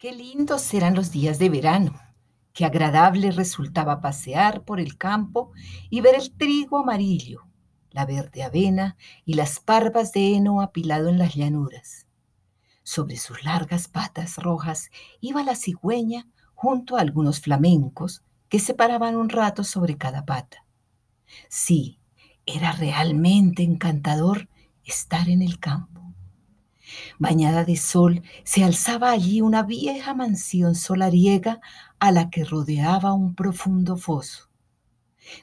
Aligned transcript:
Qué 0.00 0.12
lindos 0.12 0.72
eran 0.72 0.94
los 0.94 1.10
días 1.10 1.38
de 1.38 1.50
verano, 1.50 1.92
qué 2.54 2.64
agradable 2.64 3.32
resultaba 3.32 4.00
pasear 4.00 4.64
por 4.64 4.80
el 4.80 4.96
campo 4.96 5.52
y 5.90 6.00
ver 6.00 6.14
el 6.14 6.32
trigo 6.32 6.78
amarillo, 6.78 7.46
la 7.90 8.06
verde 8.06 8.42
avena 8.42 8.96
y 9.26 9.34
las 9.34 9.60
parvas 9.60 10.12
de 10.12 10.34
heno 10.34 10.62
apilado 10.62 11.10
en 11.10 11.18
las 11.18 11.34
llanuras. 11.34 12.06
Sobre 12.82 13.18
sus 13.18 13.44
largas 13.44 13.88
patas 13.88 14.38
rojas 14.38 14.90
iba 15.20 15.42
la 15.42 15.54
cigüeña 15.54 16.26
junto 16.54 16.96
a 16.96 17.02
algunos 17.02 17.42
flamencos 17.42 18.22
que 18.48 18.58
se 18.58 18.72
paraban 18.72 19.16
un 19.16 19.28
rato 19.28 19.64
sobre 19.64 19.98
cada 19.98 20.24
pata. 20.24 20.64
Sí, 21.50 22.00
era 22.46 22.72
realmente 22.72 23.62
encantador 23.62 24.48
estar 24.82 25.28
en 25.28 25.42
el 25.42 25.60
campo. 25.60 25.89
Bañada 27.18 27.64
de 27.64 27.76
sol, 27.76 28.22
se 28.44 28.64
alzaba 28.64 29.10
allí 29.10 29.40
una 29.40 29.62
vieja 29.62 30.14
mansión 30.14 30.74
solariega 30.74 31.60
a 31.98 32.12
la 32.12 32.30
que 32.30 32.44
rodeaba 32.44 33.12
un 33.12 33.34
profundo 33.34 33.96
foso. 33.96 34.48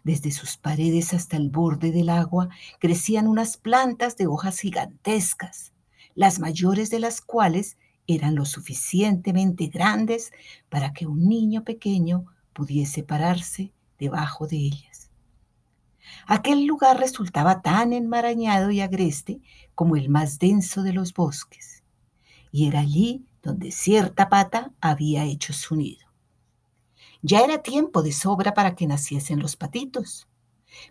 Desde 0.04 0.32
sus 0.32 0.58
paredes 0.58 1.14
hasta 1.14 1.38
el 1.38 1.50
borde 1.50 1.92
del 1.92 2.10
agua 2.10 2.50
crecían 2.80 3.28
unas 3.28 3.58
plantas 3.58 4.18
de 4.18 4.28
hojas 4.28 4.60
gigantescas, 4.60 5.73
las 6.16 6.40
mayores 6.40 6.90
de 6.90 7.00
las 7.00 7.22
cuales 7.22 7.78
eran 8.08 8.36
lo 8.36 8.45
suficientemente 8.45 9.68
grandes 9.68 10.32
para 10.70 10.94
que 10.94 11.06
un 11.06 11.28
niño 11.28 11.64
pequeño 11.64 12.26
pudiese 12.54 13.04
pararse 13.04 13.72
debajo 14.00 14.48
de 14.48 14.58
ellas. 14.58 14.97
Aquel 16.26 16.66
lugar 16.66 17.00
resultaba 17.00 17.62
tan 17.62 17.94
enmarañado 17.94 18.72
y 18.72 18.82
agreste 18.82 19.42
como 19.76 19.96
el 19.96 20.10
más 20.10 20.40
denso 20.40 20.84
de 20.84 20.94
los 20.94 21.14
bosques, 21.14 21.84
y 22.52 22.68
era 22.68 22.82
allí 22.82 23.26
donde 23.42 23.72
cierta 23.72 24.30
pata 24.30 24.74
había 24.82 25.24
hecho 25.24 25.54
su 25.54 25.76
nido. 25.76 26.08
Ya 27.22 27.42
era 27.42 27.62
tiempo 27.62 28.04
de 28.04 28.12
sobra 28.12 28.54
para 28.54 28.76
que 28.76 28.88
naciesen 28.88 29.40
los 29.40 29.56
patitos, 29.56 30.28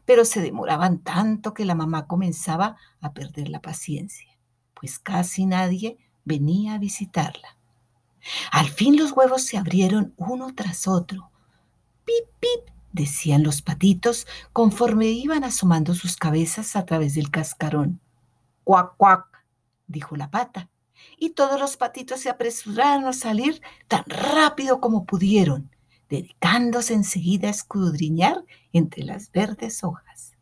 pero 0.05 0.25
se 0.25 0.41
demoraban 0.41 0.99
tanto 0.99 1.55
que 1.55 1.65
la 1.65 1.75
mamá 1.75 2.07
comenzaba 2.07 2.77
a 3.01 3.13
perder 3.13 3.49
la 3.49 3.61
paciencia, 3.61 4.39
pues 4.75 4.99
casi 4.99 5.47
nadie 5.47 5.99
venía 6.25 6.75
a 6.75 6.79
visitarla. 6.79 7.57
Al 8.51 8.69
fin 8.69 8.97
los 8.97 9.13
huevos 9.13 9.43
se 9.43 9.57
abrieron 9.57 10.15
uno 10.17 10.55
tras 10.55 10.89
otro. 10.89 11.31
Pip, 12.05 12.27
pip, 12.41 12.76
decían 12.97 13.45
los 13.45 13.63
patitos 13.63 14.27
conforme 14.53 15.07
iban 15.07 15.45
asomando 15.45 15.95
sus 15.95 16.17
cabezas 16.17 16.75
a 16.75 16.85
través 16.85 17.15
del 17.15 17.31
cascarón. 17.31 18.01
Cuac, 18.65 18.97
cuac, 18.97 19.45
dijo 19.87 20.17
la 20.17 20.31
pata, 20.31 20.69
y 21.19 21.31
todos 21.31 21.61
los 21.61 21.77
patitos 21.77 22.21
se 22.21 22.31
apresuraron 22.31 23.05
a 23.05 23.13
salir 23.13 23.63
tan 23.87 24.03
rápido 24.07 24.81
como 24.81 25.05
pudieron, 25.05 25.71
dedicándose 26.09 26.95
enseguida 26.95 27.49
a 27.49 27.53
escudriñar 27.53 28.45
entre 28.73 29.05
las 29.05 29.31
verdes 29.31 29.85
hojas. 29.85 30.33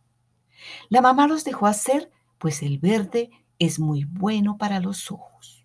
La 0.88 1.02
mamá 1.02 1.26
los 1.26 1.44
dejó 1.44 1.66
hacer, 1.66 2.10
pues 2.38 2.62
el 2.62 2.78
verde 2.78 3.30
es 3.58 3.78
muy 3.78 4.04
bueno 4.04 4.56
para 4.56 4.80
los 4.80 5.10
ojos. 5.10 5.63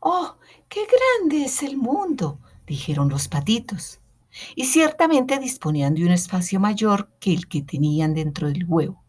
¡Oh, 0.00 0.36
qué 0.68 0.86
grande 0.86 1.44
es 1.44 1.62
el 1.62 1.76
mundo! 1.76 2.38
dijeron 2.66 3.08
los 3.08 3.28
patitos. 3.28 4.00
Y 4.54 4.66
ciertamente 4.66 5.38
disponían 5.38 5.94
de 5.94 6.04
un 6.04 6.12
espacio 6.12 6.60
mayor 6.60 7.10
que 7.20 7.32
el 7.32 7.48
que 7.48 7.62
tenían 7.62 8.12
dentro 8.12 8.48
del 8.48 8.64
huevo. 8.66 9.02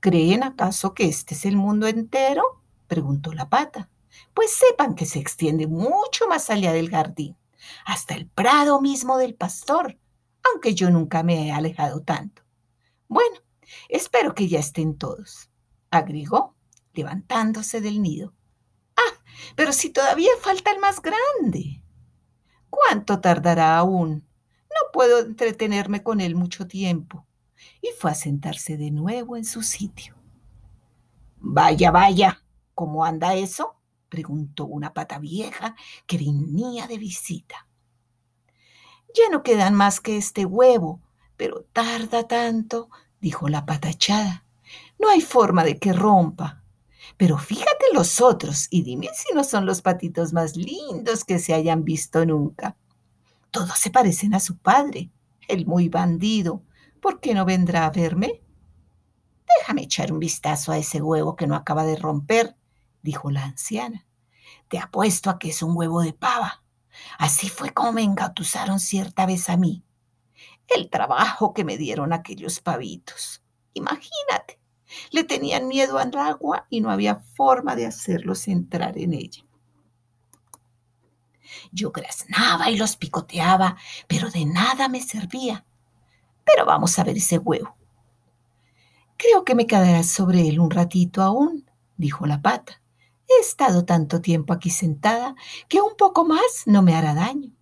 ¿Creen 0.00 0.42
acaso 0.42 0.94
que 0.94 1.06
este 1.06 1.34
es 1.34 1.44
el 1.44 1.56
mundo 1.56 1.86
entero? 1.86 2.42
preguntó 2.86 3.32
la 3.32 3.48
pata. 3.48 3.88
Pues 4.34 4.50
sepan 4.50 4.94
que 4.94 5.06
se 5.06 5.18
extiende 5.18 5.66
mucho 5.66 6.28
más 6.28 6.50
allá 6.50 6.72
del 6.72 6.90
jardín, 6.90 7.36
hasta 7.84 8.14
el 8.14 8.26
prado 8.26 8.80
mismo 8.80 9.16
del 9.16 9.34
pastor, 9.34 9.98
aunque 10.44 10.74
yo 10.74 10.90
nunca 10.90 11.22
me 11.22 11.46
he 11.46 11.52
alejado 11.52 12.02
tanto. 12.02 12.42
Bueno, 13.08 13.36
espero 13.88 14.34
que 14.34 14.48
ya 14.48 14.58
estén 14.58 14.96
todos, 14.98 15.50
agregó, 15.90 16.54
levantándose 16.94 17.80
del 17.80 18.02
nido. 18.02 18.34
Pero 19.56 19.72
si 19.72 19.90
todavía 19.90 20.30
falta 20.40 20.70
el 20.70 20.78
más 20.78 21.00
grande. 21.02 21.82
¿Cuánto 22.70 23.20
tardará 23.20 23.76
aún? 23.76 24.26
No 24.70 24.92
puedo 24.92 25.20
entretenerme 25.20 26.02
con 26.02 26.20
él 26.20 26.34
mucho 26.34 26.66
tiempo. 26.66 27.26
Y 27.80 27.88
fue 27.98 28.10
a 28.10 28.14
sentarse 28.14 28.76
de 28.76 28.90
nuevo 28.90 29.36
en 29.36 29.44
su 29.44 29.62
sitio. 29.62 30.16
Vaya, 31.38 31.90
vaya, 31.90 32.42
¿cómo 32.74 33.04
anda 33.04 33.34
eso? 33.34 33.76
preguntó 34.08 34.66
una 34.66 34.92
pata 34.92 35.18
vieja 35.18 35.74
que 36.06 36.18
venía 36.18 36.86
de 36.86 36.98
visita. 36.98 37.66
Ya 39.14 39.28
no 39.30 39.42
quedan 39.42 39.74
más 39.74 40.00
que 40.00 40.16
este 40.16 40.46
huevo, 40.46 41.00
pero 41.36 41.64
tarda 41.72 42.26
tanto, 42.26 42.88
dijo 43.20 43.48
la 43.48 43.66
patachada. 43.66 44.44
No 44.98 45.08
hay 45.08 45.20
forma 45.20 45.64
de 45.64 45.78
que 45.78 45.92
rompa. 45.92 46.61
Pero 47.16 47.38
fíjate 47.38 47.86
los 47.92 48.20
otros 48.20 48.66
y 48.70 48.82
dime 48.82 49.08
si 49.14 49.34
no 49.34 49.44
son 49.44 49.66
los 49.66 49.82
patitos 49.82 50.32
más 50.32 50.56
lindos 50.56 51.24
que 51.24 51.38
se 51.38 51.54
hayan 51.54 51.84
visto 51.84 52.24
nunca. 52.24 52.76
Todos 53.50 53.78
se 53.78 53.90
parecen 53.90 54.34
a 54.34 54.40
su 54.40 54.56
padre, 54.56 55.10
el 55.48 55.66
muy 55.66 55.88
bandido. 55.88 56.62
¿Por 57.00 57.20
qué 57.20 57.34
no 57.34 57.44
vendrá 57.44 57.86
a 57.86 57.90
verme? 57.90 58.42
Déjame 59.58 59.82
echar 59.82 60.12
un 60.12 60.18
vistazo 60.18 60.72
a 60.72 60.78
ese 60.78 61.02
huevo 61.02 61.36
que 61.36 61.46
no 61.46 61.54
acaba 61.54 61.84
de 61.84 61.96
romper, 61.96 62.56
dijo 63.02 63.30
la 63.30 63.44
anciana. 63.44 64.06
Te 64.68 64.78
apuesto 64.78 65.28
a 65.28 65.38
que 65.38 65.50
es 65.50 65.62
un 65.62 65.76
huevo 65.76 66.00
de 66.00 66.14
pava. 66.14 66.62
Así 67.18 67.48
fue 67.48 67.70
como 67.70 67.92
me 67.92 68.02
engatusaron 68.02 68.80
cierta 68.80 69.26
vez 69.26 69.50
a 69.50 69.56
mí. 69.56 69.84
El 70.68 70.88
trabajo 70.88 71.52
que 71.52 71.64
me 71.64 71.76
dieron 71.76 72.12
aquellos 72.12 72.60
pavitos. 72.60 73.42
Imagínate. 73.74 74.61
Le 75.10 75.24
tenían 75.24 75.68
miedo 75.68 75.98
al 75.98 76.16
agua 76.16 76.66
y 76.70 76.80
no 76.80 76.90
había 76.90 77.16
forma 77.16 77.76
de 77.76 77.86
hacerlos 77.86 78.48
entrar 78.48 78.98
en 78.98 79.14
ella. 79.14 79.44
Yo 81.70 81.90
graznaba 81.90 82.70
y 82.70 82.76
los 82.76 82.96
picoteaba, 82.96 83.76
pero 84.06 84.30
de 84.30 84.44
nada 84.44 84.88
me 84.88 85.00
servía. 85.00 85.64
Pero 86.44 86.66
vamos 86.66 86.98
a 86.98 87.04
ver 87.04 87.16
ese 87.16 87.38
huevo. 87.38 87.76
Creo 89.16 89.44
que 89.44 89.54
me 89.54 89.66
quedará 89.66 90.02
sobre 90.02 90.48
él 90.48 90.58
un 90.58 90.70
ratito 90.70 91.22
aún, 91.22 91.70
dijo 91.96 92.26
la 92.26 92.42
pata. 92.42 92.82
He 93.28 93.40
estado 93.40 93.84
tanto 93.84 94.20
tiempo 94.20 94.52
aquí 94.52 94.70
sentada 94.70 95.34
que 95.68 95.80
un 95.80 95.96
poco 95.96 96.24
más 96.24 96.64
no 96.66 96.82
me 96.82 96.94
hará 96.94 97.14
daño. 97.14 97.52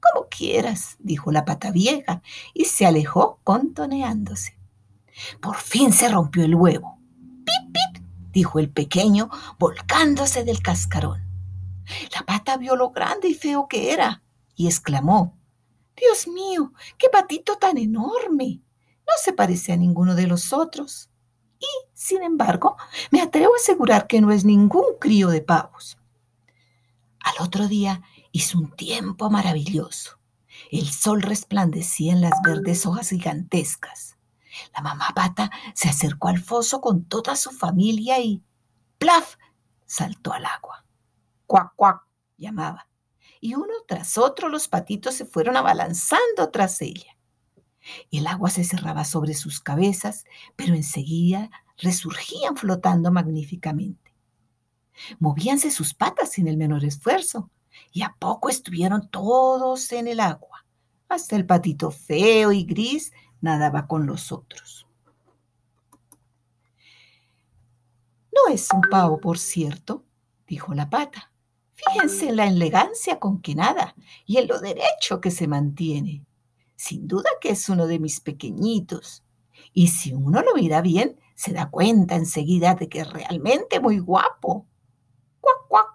Como 0.00 0.28
quieras, 0.28 0.96
dijo 0.98 1.30
la 1.32 1.44
pata 1.44 1.70
vieja, 1.70 2.22
y 2.54 2.66
se 2.66 2.86
alejó 2.86 3.40
contoneándose. 3.44 4.59
Por 5.40 5.56
fin 5.56 5.92
se 5.92 6.08
rompió 6.08 6.44
el 6.44 6.54
huevo. 6.54 6.98
¡Pip, 7.44 7.72
pip! 7.72 8.04
dijo 8.32 8.58
el 8.58 8.70
pequeño, 8.70 9.28
volcándose 9.58 10.44
del 10.44 10.62
cascarón. 10.62 11.22
La 12.14 12.22
pata 12.22 12.56
vio 12.56 12.76
lo 12.76 12.90
grande 12.90 13.28
y 13.28 13.34
feo 13.34 13.66
que 13.68 13.92
era 13.92 14.22
y 14.54 14.66
exclamó, 14.66 15.36
Dios 15.96 16.28
mío, 16.28 16.72
qué 16.98 17.08
patito 17.08 17.56
tan 17.56 17.78
enorme. 17.78 18.62
No 19.06 19.12
se 19.22 19.32
parece 19.32 19.72
a 19.72 19.76
ninguno 19.76 20.14
de 20.14 20.26
los 20.26 20.52
otros. 20.52 21.10
Y, 21.58 21.66
sin 21.94 22.22
embargo, 22.22 22.76
me 23.10 23.20
atrevo 23.20 23.54
a 23.54 23.56
asegurar 23.56 24.06
que 24.06 24.20
no 24.20 24.30
es 24.30 24.44
ningún 24.44 24.84
crío 24.98 25.28
de 25.28 25.42
pavos. 25.42 25.98
Al 27.20 27.44
otro 27.44 27.68
día 27.68 28.02
hizo 28.32 28.58
un 28.58 28.70
tiempo 28.70 29.30
maravilloso. 29.30 30.18
El 30.70 30.90
sol 30.90 31.22
resplandecía 31.22 32.12
en 32.12 32.20
las 32.20 32.40
verdes 32.42 32.86
hojas 32.86 33.10
gigantescas. 33.10 34.16
La 34.74 34.82
mamá 34.82 35.12
pata 35.14 35.50
se 35.74 35.88
acercó 35.88 36.28
al 36.28 36.38
foso 36.38 36.80
con 36.80 37.04
toda 37.04 37.36
su 37.36 37.50
familia 37.50 38.18
y 38.20 38.42
¡plaf! 38.98 39.36
saltó 39.86 40.32
al 40.32 40.44
agua. 40.44 40.84
¡Cuac, 41.46 41.74
cuac! 41.76 42.02
llamaba. 42.36 42.88
Y 43.40 43.54
uno 43.54 43.72
tras 43.86 44.18
otro 44.18 44.48
los 44.48 44.68
patitos 44.68 45.14
se 45.14 45.24
fueron 45.24 45.56
abalanzando 45.56 46.50
tras 46.50 46.80
ella. 46.82 47.16
El 48.10 48.26
agua 48.26 48.50
se 48.50 48.64
cerraba 48.64 49.04
sobre 49.04 49.34
sus 49.34 49.60
cabezas, 49.60 50.24
pero 50.56 50.74
enseguida 50.74 51.50
resurgían 51.78 52.56
flotando 52.56 53.10
magníficamente. 53.10 54.14
Movíanse 55.18 55.70
sus 55.70 55.94
patas 55.94 56.32
sin 56.32 56.46
el 56.46 56.56
menor 56.56 56.84
esfuerzo, 56.84 57.50
y 57.92 58.02
a 58.02 58.14
poco 58.18 58.48
estuvieron 58.48 59.08
todos 59.08 59.92
en 59.92 60.08
el 60.08 60.20
agua, 60.20 60.66
hasta 61.08 61.36
el 61.36 61.46
patito 61.46 61.90
feo 61.90 62.52
y 62.52 62.64
gris 62.64 63.12
nadaba 63.40 63.86
con 63.86 64.06
los 64.06 64.32
otros. 64.32 64.86
No 68.32 68.52
es 68.52 68.68
un 68.72 68.82
pavo, 68.82 69.20
por 69.20 69.38
cierto, 69.38 70.04
dijo 70.46 70.74
la 70.74 70.88
pata. 70.88 71.32
Fíjense 71.74 72.28
en 72.28 72.36
la 72.36 72.46
elegancia 72.46 73.18
con 73.18 73.40
que 73.40 73.54
nada 73.54 73.94
y 74.26 74.36
en 74.36 74.48
lo 74.48 74.60
derecho 74.60 75.20
que 75.20 75.30
se 75.30 75.48
mantiene. 75.48 76.24
Sin 76.76 77.08
duda 77.08 77.28
que 77.40 77.50
es 77.50 77.68
uno 77.68 77.86
de 77.86 77.98
mis 77.98 78.20
pequeñitos. 78.20 79.24
Y 79.72 79.88
si 79.88 80.12
uno 80.12 80.42
lo 80.42 80.54
mira 80.54 80.80
bien, 80.80 81.18
se 81.34 81.52
da 81.52 81.70
cuenta 81.70 82.16
enseguida 82.16 82.74
de 82.74 82.88
que 82.88 83.00
es 83.00 83.12
realmente 83.12 83.80
muy 83.80 83.98
guapo. 83.98 84.66
¡Cuac, 85.40 85.68
cuac! 85.68 85.86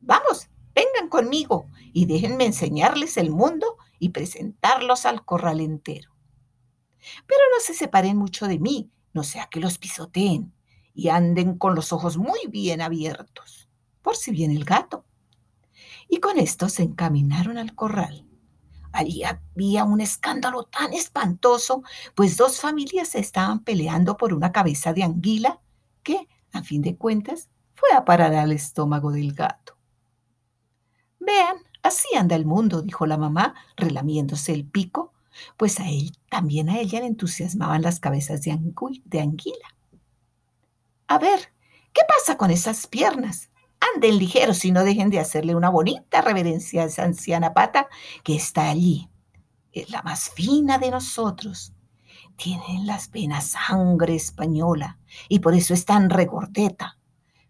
Vamos, 0.00 0.48
vengan 0.74 1.08
conmigo 1.08 1.66
y 1.92 2.06
déjenme 2.06 2.46
enseñarles 2.46 3.16
el 3.16 3.30
mundo 3.30 3.76
y 3.98 4.10
presentarlos 4.10 5.06
al 5.06 5.24
corral 5.24 5.60
entero. 5.60 6.11
Pero 7.26 7.40
no 7.54 7.60
se 7.60 7.74
separen 7.74 8.16
mucho 8.16 8.46
de 8.46 8.58
mí, 8.58 8.90
no 9.12 9.22
sea 9.22 9.46
que 9.46 9.60
los 9.60 9.78
pisoteen 9.78 10.52
y 10.94 11.08
anden 11.08 11.58
con 11.58 11.74
los 11.74 11.92
ojos 11.92 12.16
muy 12.16 12.40
bien 12.48 12.80
abiertos, 12.80 13.68
por 14.02 14.16
si 14.16 14.30
viene 14.30 14.54
el 14.54 14.64
gato. 14.64 15.04
Y 16.08 16.18
con 16.18 16.38
esto 16.38 16.68
se 16.68 16.82
encaminaron 16.82 17.58
al 17.58 17.74
corral. 17.74 18.26
Allí 18.92 19.22
había 19.24 19.84
un 19.84 20.02
escándalo 20.02 20.64
tan 20.64 20.92
espantoso, 20.92 21.82
pues 22.14 22.36
dos 22.36 22.60
familias 22.60 23.08
se 23.08 23.20
estaban 23.20 23.64
peleando 23.64 24.18
por 24.18 24.34
una 24.34 24.52
cabeza 24.52 24.92
de 24.92 25.02
anguila 25.02 25.60
que, 26.02 26.28
a 26.52 26.62
fin 26.62 26.82
de 26.82 26.96
cuentas, 26.96 27.48
fue 27.74 27.90
a 27.96 28.04
parar 28.04 28.34
al 28.34 28.52
estómago 28.52 29.10
del 29.10 29.32
gato. 29.32 29.78
Vean, 31.18 31.56
así 31.82 32.08
anda 32.16 32.36
el 32.36 32.44
mundo, 32.44 32.82
dijo 32.82 33.06
la 33.06 33.16
mamá, 33.16 33.54
relamiéndose 33.76 34.52
el 34.52 34.66
pico, 34.66 35.11
pues 35.56 35.80
a 35.80 35.88
él, 35.88 36.16
también 36.30 36.68
a 36.68 36.78
ella 36.78 37.00
le 37.00 37.06
entusiasmaban 37.06 37.82
las 37.82 38.00
cabezas 38.00 38.42
de, 38.42 38.58
de 39.04 39.20
anguila. 39.20 39.76
A 41.08 41.18
ver, 41.18 41.52
¿qué 41.92 42.02
pasa 42.06 42.36
con 42.36 42.50
esas 42.50 42.86
piernas? 42.86 43.50
anden 43.94 44.18
ligeros 44.18 44.64
y 44.64 44.72
no 44.72 44.84
dejen 44.84 45.10
de 45.10 45.18
hacerle 45.18 45.54
una 45.54 45.68
bonita 45.68 46.20
reverencia 46.20 46.82
a 46.82 46.86
esa 46.86 47.04
anciana 47.04 47.52
pata 47.52 47.88
que 48.22 48.34
está 48.34 48.70
allí. 48.70 49.08
Es 49.72 49.90
la 49.90 50.02
más 50.02 50.30
fina 50.30 50.78
de 50.78 50.90
nosotros. 50.90 51.72
Tiene 52.36 52.64
en 52.68 52.86
las 52.86 53.10
venas 53.10 53.56
sangre 53.68 54.14
española 54.14 54.98
y 55.28 55.40
por 55.40 55.54
eso 55.54 55.74
es 55.74 55.84
tan 55.84 56.10
regordeta. 56.10 56.98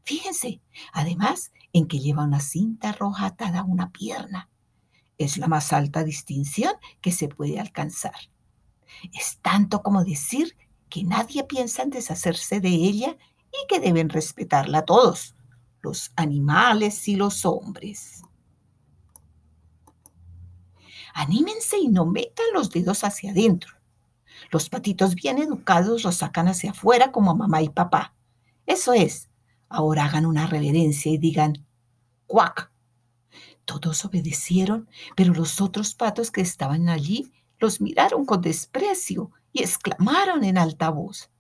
Fíjense, 0.03 0.61
además, 0.93 1.53
en 1.73 1.87
que 1.87 2.01
lleva 2.01 2.25
una 2.25 2.41
cinta 2.41 2.93
roja 2.93 3.27
atada 3.27 3.61
a 3.61 3.65
una 3.65 3.91
pierna. 3.91 4.49
Es 5.23 5.39
la 5.39 5.47
más 5.47 5.73
alta 5.73 6.03
distinción 6.03 6.75
que 7.01 7.13
se 7.13 7.29
puede 7.29 7.61
alcanzar. 7.61 8.17
Es 9.13 9.39
tanto 9.41 9.81
como 9.83 10.05
decir 10.05 10.57
que 10.89 11.05
nadie 11.05 11.45
piensa 11.45 11.85
en 11.85 11.91
deshacerse 11.91 12.61
de 12.61 12.71
ella 12.71 13.17
y 13.53 13.67
que 13.69 13.79
deben 13.79 14.09
respetarla 14.09 14.85
todos 14.85 15.37
los 15.81 16.13
animales 16.17 17.07
y 17.07 17.15
los 17.15 17.47
hombres. 17.47 18.23
Anímense 21.15 21.79
y 21.79 21.87
no 21.87 22.05
metan 22.05 22.47
los 22.53 22.71
dedos 22.71 23.05
hacia 23.05 23.31
adentro. 23.31 23.77
Los 24.51 24.69
patitos 24.69 25.15
bien 25.15 25.39
educados 25.39 26.03
los 26.03 26.17
sacan 26.17 26.49
hacia 26.49 26.73
afuera 26.73 27.13
como 27.13 27.37
mamá 27.37 27.63
y 27.63 27.69
papá. 27.69 28.13
Eso 28.67 28.93
es. 28.93 29.29
Ahora 29.69 30.07
hagan 30.07 30.27
una 30.27 30.49
reverencia 30.49 31.13
y 31.13 31.19
digan, 31.19 31.65
cuac. 32.27 32.72
Todos 33.65 34.05
obedecieron, 34.05 34.89
pero 35.17 35.33
los 35.33 35.61
otros 35.61 35.95
patos 35.95 36.31
que 36.31 36.41
estaban 36.41 36.89
allí 36.89 37.33
los 37.59 37.81
miraron 37.81 38.27
con 38.27 38.41
desprecio 38.41 39.31
y 39.53 39.63
exclamaron 39.63 40.45
en 40.45 40.59
alta 40.59 40.91
voz, 40.91 41.31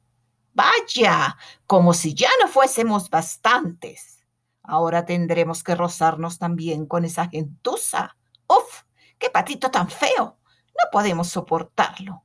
Vaya, 0.55 1.39
como 1.67 1.95
si 1.95 2.15
ya 2.15 2.29
no 2.41 2.49
fuésemos 2.49 3.09
bastantes. 3.09 4.27
Ahora 4.63 5.07
tendremos 5.07 5.63
que 5.63 5.75
rozarnos 5.75 6.39
también 6.39 6.87
con 6.87 7.05
esa 7.05 7.29
gentuza. 7.29 8.17
¡Uf! 8.47 8.83
¡Qué 9.19 9.31
patito 9.31 9.71
tan 9.71 9.89
feo! 9.89 10.39
No 10.69 10.91
podemos 10.93 11.29
soportarlo. 11.29 12.25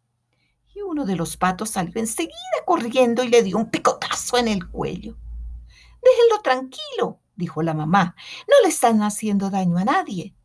Y 0.75 0.81
uno 0.81 1.05
de 1.05 1.15
los 1.15 1.38
patos 1.38 1.69
salió 1.71 1.93
enseguida 1.95 2.35
corriendo 2.65 3.23
y 3.23 3.29
le 3.29 3.43
dio 3.43 3.57
un 3.57 3.69
picotazo 3.69 4.38
en 4.38 4.50
el 4.50 4.67
cuello. 4.67 5.17
Déjenlo 6.01 6.41
tranquilo, 6.43 7.19
dijo 7.38 7.62
la 7.62 7.74
mamá. 7.74 8.16
No 8.48 8.56
le 8.63 8.69
están 8.69 9.01
haciendo 9.01 9.50
daño 9.50 9.78
a 9.78 9.86
nadie. 9.86 10.36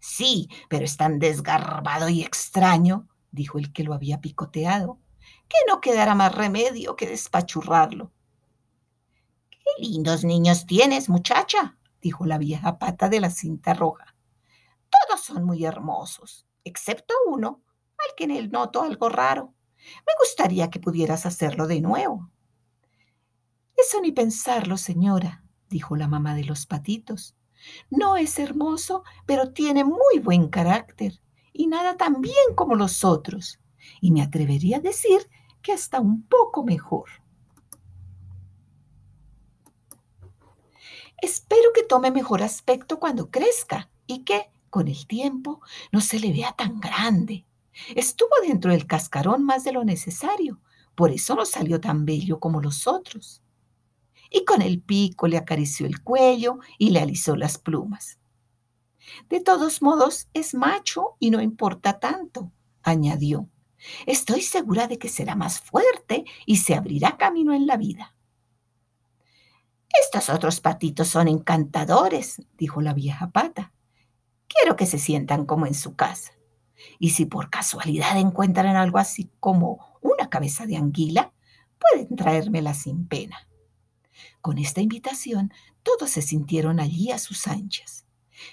Sí, 0.00 0.48
pero 0.68 0.84
es 0.84 0.96
tan 0.96 1.20
desgarbado 1.20 2.08
y 2.08 2.22
extraño, 2.22 3.08
dijo 3.30 3.58
el 3.58 3.72
que 3.72 3.84
lo 3.84 3.94
había 3.94 4.20
picoteado, 4.20 4.98
que 5.48 5.58
no 5.68 5.80
quedará 5.80 6.16
más 6.16 6.34
remedio 6.34 6.96
que 6.96 7.06
despachurrarlo. 7.06 8.10
Qué 9.50 9.70
lindos 9.78 10.24
niños 10.24 10.66
tienes, 10.66 11.08
muchacha, 11.08 11.78
dijo 12.00 12.26
la 12.26 12.38
vieja 12.38 12.78
pata 12.78 13.08
de 13.08 13.20
la 13.20 13.30
cinta 13.30 13.74
roja. 13.74 14.16
Todos 14.90 15.20
son 15.20 15.44
muy 15.44 15.64
hermosos, 15.64 16.46
excepto 16.64 17.14
uno, 17.28 17.62
al 17.98 18.14
que 18.16 18.24
en 18.24 18.32
él 18.32 18.50
noto 18.50 18.82
algo 18.82 19.08
raro. 19.08 19.54
Me 19.78 20.12
gustaría 20.18 20.68
que 20.68 20.80
pudieras 20.80 21.26
hacerlo 21.26 21.66
de 21.66 21.80
nuevo. 21.80 22.28
Eso 23.76 24.00
ni 24.00 24.12
pensarlo, 24.12 24.76
señora, 24.76 25.41
dijo 25.72 25.96
la 25.96 26.06
mamá 26.06 26.36
de 26.36 26.44
los 26.44 26.66
patitos. 26.66 27.34
No 27.90 28.16
es 28.16 28.38
hermoso, 28.38 29.02
pero 29.26 29.52
tiene 29.52 29.82
muy 29.82 30.20
buen 30.22 30.48
carácter 30.48 31.20
y 31.52 31.66
nada 31.66 31.96
tan 31.96 32.20
bien 32.20 32.54
como 32.54 32.76
los 32.76 33.04
otros. 33.04 33.58
Y 34.00 34.12
me 34.12 34.22
atrevería 34.22 34.76
a 34.76 34.80
decir 34.80 35.28
que 35.62 35.72
hasta 35.72 35.98
un 35.98 36.22
poco 36.22 36.62
mejor. 36.62 37.08
Espero 41.20 41.72
que 41.74 41.84
tome 41.84 42.10
mejor 42.10 42.42
aspecto 42.42 42.98
cuando 42.98 43.30
crezca 43.30 43.90
y 44.06 44.24
que, 44.24 44.50
con 44.70 44.88
el 44.88 45.06
tiempo, 45.06 45.60
no 45.92 46.00
se 46.00 46.18
le 46.18 46.32
vea 46.32 46.52
tan 46.52 46.80
grande. 46.80 47.46
Estuvo 47.94 48.30
dentro 48.46 48.72
del 48.72 48.86
cascarón 48.86 49.44
más 49.44 49.64
de 49.64 49.72
lo 49.72 49.84
necesario, 49.84 50.60
por 50.94 51.10
eso 51.10 51.34
no 51.34 51.46
salió 51.46 51.80
tan 51.80 52.04
bello 52.04 52.40
como 52.40 52.60
los 52.60 52.86
otros. 52.86 53.42
Y 54.32 54.44
con 54.44 54.62
el 54.62 54.80
pico 54.80 55.28
le 55.28 55.36
acarició 55.36 55.86
el 55.86 56.02
cuello 56.02 56.58
y 56.78 56.90
le 56.90 57.00
alisó 57.00 57.36
las 57.36 57.58
plumas. 57.58 58.18
De 59.28 59.40
todos 59.40 59.82
modos, 59.82 60.28
es 60.32 60.54
macho 60.54 61.16
y 61.18 61.30
no 61.30 61.42
importa 61.42 61.98
tanto, 61.98 62.52
añadió. 62.82 63.48
Estoy 64.06 64.42
segura 64.42 64.86
de 64.86 64.98
que 64.98 65.08
será 65.08 65.34
más 65.34 65.60
fuerte 65.60 66.24
y 66.46 66.58
se 66.58 66.74
abrirá 66.74 67.16
camino 67.16 67.52
en 67.52 67.66
la 67.66 67.76
vida. 67.76 68.14
Estos 70.00 70.30
otros 70.30 70.60
patitos 70.60 71.08
son 71.08 71.28
encantadores, 71.28 72.40
dijo 72.56 72.80
la 72.80 72.94
vieja 72.94 73.30
pata. 73.30 73.72
Quiero 74.46 74.76
que 74.76 74.86
se 74.86 74.98
sientan 74.98 75.44
como 75.44 75.66
en 75.66 75.74
su 75.74 75.96
casa. 75.96 76.32
Y 76.98 77.10
si 77.10 77.26
por 77.26 77.50
casualidad 77.50 78.16
encuentran 78.18 78.76
algo 78.76 78.98
así 78.98 79.30
como 79.40 79.98
una 80.00 80.30
cabeza 80.30 80.66
de 80.66 80.76
anguila, 80.76 81.32
pueden 81.78 82.16
traérmela 82.16 82.74
sin 82.74 83.06
pena. 83.06 83.48
Con 84.40 84.58
esta 84.58 84.80
invitación, 84.80 85.52
todos 85.82 86.10
se 86.10 86.22
sintieron 86.22 86.80
allí 86.80 87.10
a 87.10 87.18
sus 87.18 87.46
anchas. 87.46 88.06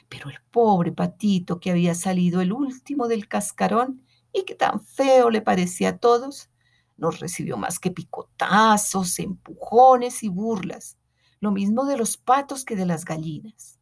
Pero 0.07 0.29
el 0.29 0.37
pobre 0.51 0.91
patito 0.91 1.59
que 1.59 1.71
había 1.71 1.95
salido 1.95 2.41
el 2.41 2.51
último 2.51 3.07
del 3.07 3.27
cascarón 3.27 4.03
y 4.33 4.43
que 4.43 4.55
tan 4.55 4.81
feo 4.81 5.29
le 5.29 5.41
parecía 5.41 5.89
a 5.89 5.97
todos, 5.97 6.49
no 6.97 7.11
recibió 7.11 7.57
más 7.57 7.79
que 7.79 7.91
picotazos, 7.91 9.19
empujones 9.19 10.23
y 10.23 10.27
burlas 10.27 10.99
lo 11.39 11.51
mismo 11.51 11.85
de 11.85 11.97
los 11.97 12.17
patos 12.17 12.65
que 12.65 12.75
de 12.75 12.85
las 12.85 13.05
gallinas. 13.05 13.79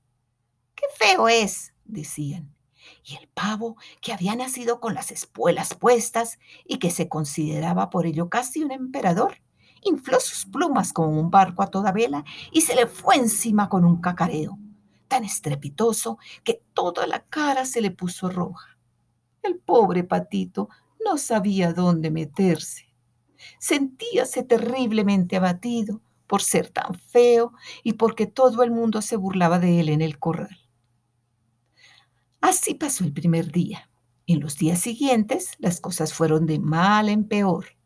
¡Qué 0.75 0.85
feo 0.95 1.27
es! 1.27 1.73
decían. 1.85 2.53
Y 3.03 3.15
el 3.15 3.27
pavo, 3.29 3.75
que 4.01 4.13
había 4.13 4.35
nacido 4.35 4.79
con 4.79 4.93
las 4.93 5.11
espuelas 5.11 5.73
puestas 5.73 6.39
y 6.65 6.77
que 6.77 6.91
se 6.91 7.09
consideraba 7.09 7.89
por 7.89 8.05
ello 8.05 8.29
casi 8.29 8.63
un 8.63 8.71
emperador, 8.71 9.41
infló 9.87 10.19
sus 10.19 10.45
plumas 10.45 10.93
como 10.93 11.19
un 11.19 11.29
barco 11.29 11.63
a 11.63 11.67
toda 11.67 11.91
vela 11.91 12.23
y 12.51 12.61
se 12.61 12.75
le 12.75 12.87
fue 12.87 13.15
encima 13.15 13.69
con 13.69 13.85
un 13.85 14.01
cacareo, 14.01 14.57
tan 15.07 15.23
estrepitoso 15.23 16.17
que 16.43 16.61
toda 16.73 17.07
la 17.07 17.23
cara 17.25 17.65
se 17.65 17.81
le 17.81 17.91
puso 17.91 18.29
roja. 18.29 18.77
El 19.43 19.59
pobre 19.59 20.03
patito 20.03 20.69
no 21.03 21.17
sabía 21.17 21.73
dónde 21.73 22.11
meterse. 22.11 22.85
Sentíase 23.59 24.43
terriblemente 24.43 25.37
abatido 25.37 26.01
por 26.27 26.41
ser 26.41 26.69
tan 26.69 26.95
feo 26.95 27.53
y 27.83 27.93
porque 27.93 28.27
todo 28.27 28.63
el 28.63 28.71
mundo 28.71 29.01
se 29.01 29.15
burlaba 29.15 29.59
de 29.59 29.79
él 29.79 29.89
en 29.89 30.01
el 30.01 30.19
corral. 30.19 30.57
Así 32.41 32.73
pasó 32.73 33.03
el 33.03 33.13
primer 33.13 33.51
día. 33.51 33.89
En 34.25 34.41
los 34.41 34.57
días 34.57 34.79
siguientes 34.79 35.53
las 35.57 35.79
cosas 35.79 36.13
fueron 36.13 36.45
de 36.45 36.59
mal 36.59 37.07
en 37.07 37.25
peor. 37.25 37.76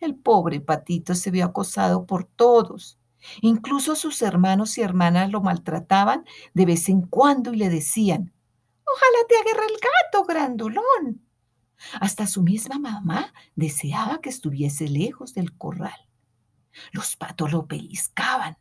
El 0.00 0.14
pobre 0.14 0.60
patito 0.60 1.14
se 1.14 1.30
vio 1.30 1.46
acosado 1.46 2.06
por 2.06 2.24
todos. 2.24 2.98
Incluso 3.40 3.96
sus 3.96 4.22
hermanos 4.22 4.78
y 4.78 4.82
hermanas 4.82 5.30
lo 5.30 5.40
maltrataban 5.40 6.24
de 6.54 6.66
vez 6.66 6.88
en 6.88 7.02
cuando 7.02 7.52
y 7.52 7.56
le 7.56 7.70
decían, 7.70 8.32
Ojalá 8.84 9.26
te 9.28 9.36
agarre 9.36 9.66
el 9.66 9.80
gato, 9.80 10.24
grandulón. 10.24 11.22
Hasta 12.00 12.26
su 12.26 12.42
misma 12.42 12.78
mamá 12.78 13.32
deseaba 13.54 14.20
que 14.20 14.28
estuviese 14.28 14.88
lejos 14.88 15.34
del 15.34 15.56
corral. 15.56 16.08
Los 16.92 17.16
patos 17.16 17.52
lo 17.52 17.66
pellizcaban, 17.66 18.58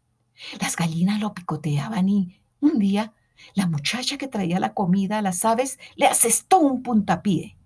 las 0.60 0.75
gallinas 0.75 1.20
lo 1.20 1.34
picoteaban 1.34 2.10
y 2.10 2.42
un 2.60 2.80
día 2.80 3.13
La 3.54 3.68
muchacha 3.68 4.18
que 4.18 4.30
traía 4.30 4.60
la 4.62 4.74
comida 4.74 5.18
a 5.18 5.22
las 5.22 5.44
aves 5.44 5.77
le 5.96 6.08
asestó 6.08 6.60
un 6.60 6.84
puntapié. 6.84 7.58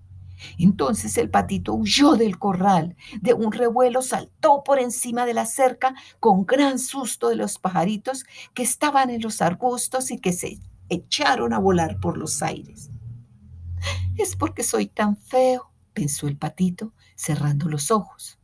Entonces 0.58 1.17
el 1.17 1.29
patito 1.29 1.74
huyó 1.74 2.15
del 2.15 2.38
corral, 2.39 2.96
de 3.22 3.34
un 3.34 3.51
revuelo 3.51 4.01
saltó 4.01 4.63
por 4.63 4.79
encima 4.79 5.25
de 5.25 5.34
la 5.34 5.46
cerca 5.46 5.96
con 6.19 6.46
gran 6.46 6.79
susto 6.79 7.29
de 7.29 7.36
los 7.36 7.60
pajaritos 7.60 8.25
que 8.53 8.63
estaban 8.63 9.10
en 9.10 9.22
los 9.22 9.41
arbustos 9.41 10.12
y 10.12 10.19
que 10.19 10.34
se 10.34 10.60
echaron 10.89 11.53
a 11.53 11.60
volar 11.60 12.00
por 12.00 12.17
los 12.17 12.41
aires. 12.41 12.89
Es 14.17 14.36
porque 14.36 14.63
soy 14.63 14.88
tan 14.88 15.15
feo, 15.15 15.72
pensó 15.93 16.27
el 16.27 16.38
patito, 16.38 16.93
cerrando 17.15 17.67
los 17.67 17.91
ojos. 17.91 18.38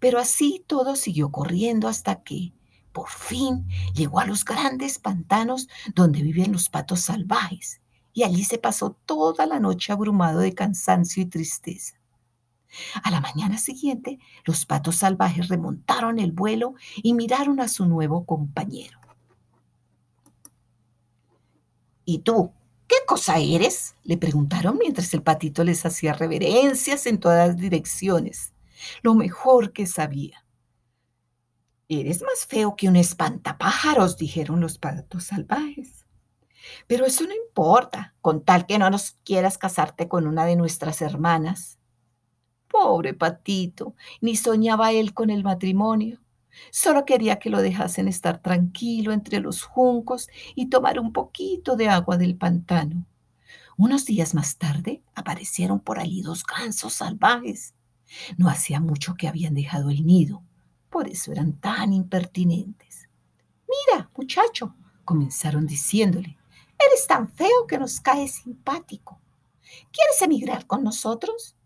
Pero 0.00 0.18
así 0.18 0.64
todo 0.66 0.96
siguió 0.96 1.30
corriendo 1.30 1.88
hasta 1.88 2.22
que, 2.22 2.52
por 2.92 3.08
fin, 3.08 3.66
llegó 3.94 4.20
a 4.20 4.26
los 4.26 4.44
grandes 4.44 4.98
pantanos 4.98 5.68
donde 5.94 6.22
viven 6.22 6.52
los 6.52 6.68
patos 6.68 7.00
salvajes 7.00 7.80
y 8.14 8.22
allí 8.22 8.44
se 8.44 8.58
pasó 8.58 8.96
toda 9.04 9.44
la 9.44 9.58
noche 9.58 9.92
abrumado 9.92 10.38
de 10.38 10.54
cansancio 10.54 11.22
y 11.22 11.26
tristeza. 11.26 11.96
A 13.02 13.10
la 13.10 13.20
mañana 13.20 13.58
siguiente, 13.58 14.18
los 14.44 14.64
patos 14.66 14.96
salvajes 14.96 15.48
remontaron 15.48 16.18
el 16.18 16.32
vuelo 16.32 16.74
y 16.96 17.12
miraron 17.12 17.60
a 17.60 17.68
su 17.68 17.86
nuevo 17.86 18.24
compañero. 18.24 18.98
¿Y 22.04 22.20
tú? 22.20 22.52
¿Qué 22.86 22.96
cosa 23.06 23.38
eres? 23.38 23.96
le 24.04 24.16
preguntaron 24.16 24.78
mientras 24.78 25.12
el 25.14 25.22
patito 25.22 25.64
les 25.64 25.84
hacía 25.84 26.12
reverencias 26.12 27.06
en 27.06 27.18
todas 27.18 27.56
direcciones, 27.56 28.52
lo 29.02 29.14
mejor 29.14 29.72
que 29.72 29.86
sabía. 29.86 30.44
Eres 31.88 32.22
más 32.22 32.46
feo 32.46 32.76
que 32.76 32.88
un 32.88 32.96
espantapájaros, 32.96 34.18
dijeron 34.18 34.60
los 34.60 34.78
patos 34.78 35.24
salvajes. 35.24 36.03
Pero 36.86 37.06
eso 37.06 37.24
no 37.24 37.34
importa, 37.34 38.14
con 38.20 38.44
tal 38.44 38.66
que 38.66 38.78
no 38.78 38.90
nos 38.90 39.12
quieras 39.24 39.58
casarte 39.58 40.08
con 40.08 40.26
una 40.26 40.44
de 40.44 40.56
nuestras 40.56 41.02
hermanas. 41.02 41.78
Pobre 42.68 43.14
patito, 43.14 43.94
ni 44.20 44.36
soñaba 44.36 44.92
él 44.92 45.14
con 45.14 45.30
el 45.30 45.44
matrimonio. 45.44 46.20
Solo 46.70 47.04
quería 47.04 47.38
que 47.38 47.50
lo 47.50 47.62
dejasen 47.62 48.08
estar 48.08 48.38
tranquilo 48.38 49.12
entre 49.12 49.40
los 49.40 49.62
juncos 49.62 50.28
y 50.54 50.66
tomar 50.66 51.00
un 51.00 51.12
poquito 51.12 51.76
de 51.76 51.88
agua 51.88 52.16
del 52.16 52.36
pantano. 52.36 53.06
Unos 53.76 54.04
días 54.04 54.34
más 54.34 54.56
tarde 54.56 55.02
aparecieron 55.14 55.80
por 55.80 55.98
allí 55.98 56.22
dos 56.22 56.44
gansos 56.44 56.94
salvajes. 56.94 57.74
No 58.36 58.48
hacía 58.48 58.80
mucho 58.80 59.16
que 59.16 59.26
habían 59.26 59.54
dejado 59.54 59.90
el 59.90 60.06
nido, 60.06 60.42
por 60.90 61.08
eso 61.08 61.32
eran 61.32 61.54
tan 61.54 61.92
impertinentes. 61.92 63.08
Mira, 63.66 64.10
muchacho, 64.16 64.76
comenzaron 65.04 65.66
diciéndole, 65.66 66.38
Eres 66.88 67.06
tan 67.06 67.28
feo 67.28 67.66
que 67.66 67.78
nos 67.78 68.00
cae 68.00 68.28
simpático. 68.28 69.20
¿Quieres 69.92 70.20
emigrar 70.22 70.66
con 70.66 70.82
nosotros? 70.82 71.56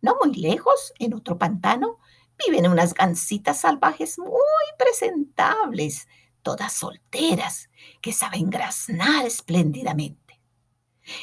No 0.00 0.16
muy 0.22 0.34
lejos, 0.34 0.92
en 0.98 1.14
otro 1.14 1.38
pantano, 1.38 1.98
viven 2.46 2.70
unas 2.70 2.94
gansitas 2.94 3.60
salvajes 3.60 4.18
muy 4.18 4.66
presentables, 4.78 6.06
todas 6.42 6.72
solteras, 6.72 7.68
que 8.00 8.12
saben 8.12 8.50
graznar 8.50 9.26
espléndidamente. 9.26 10.40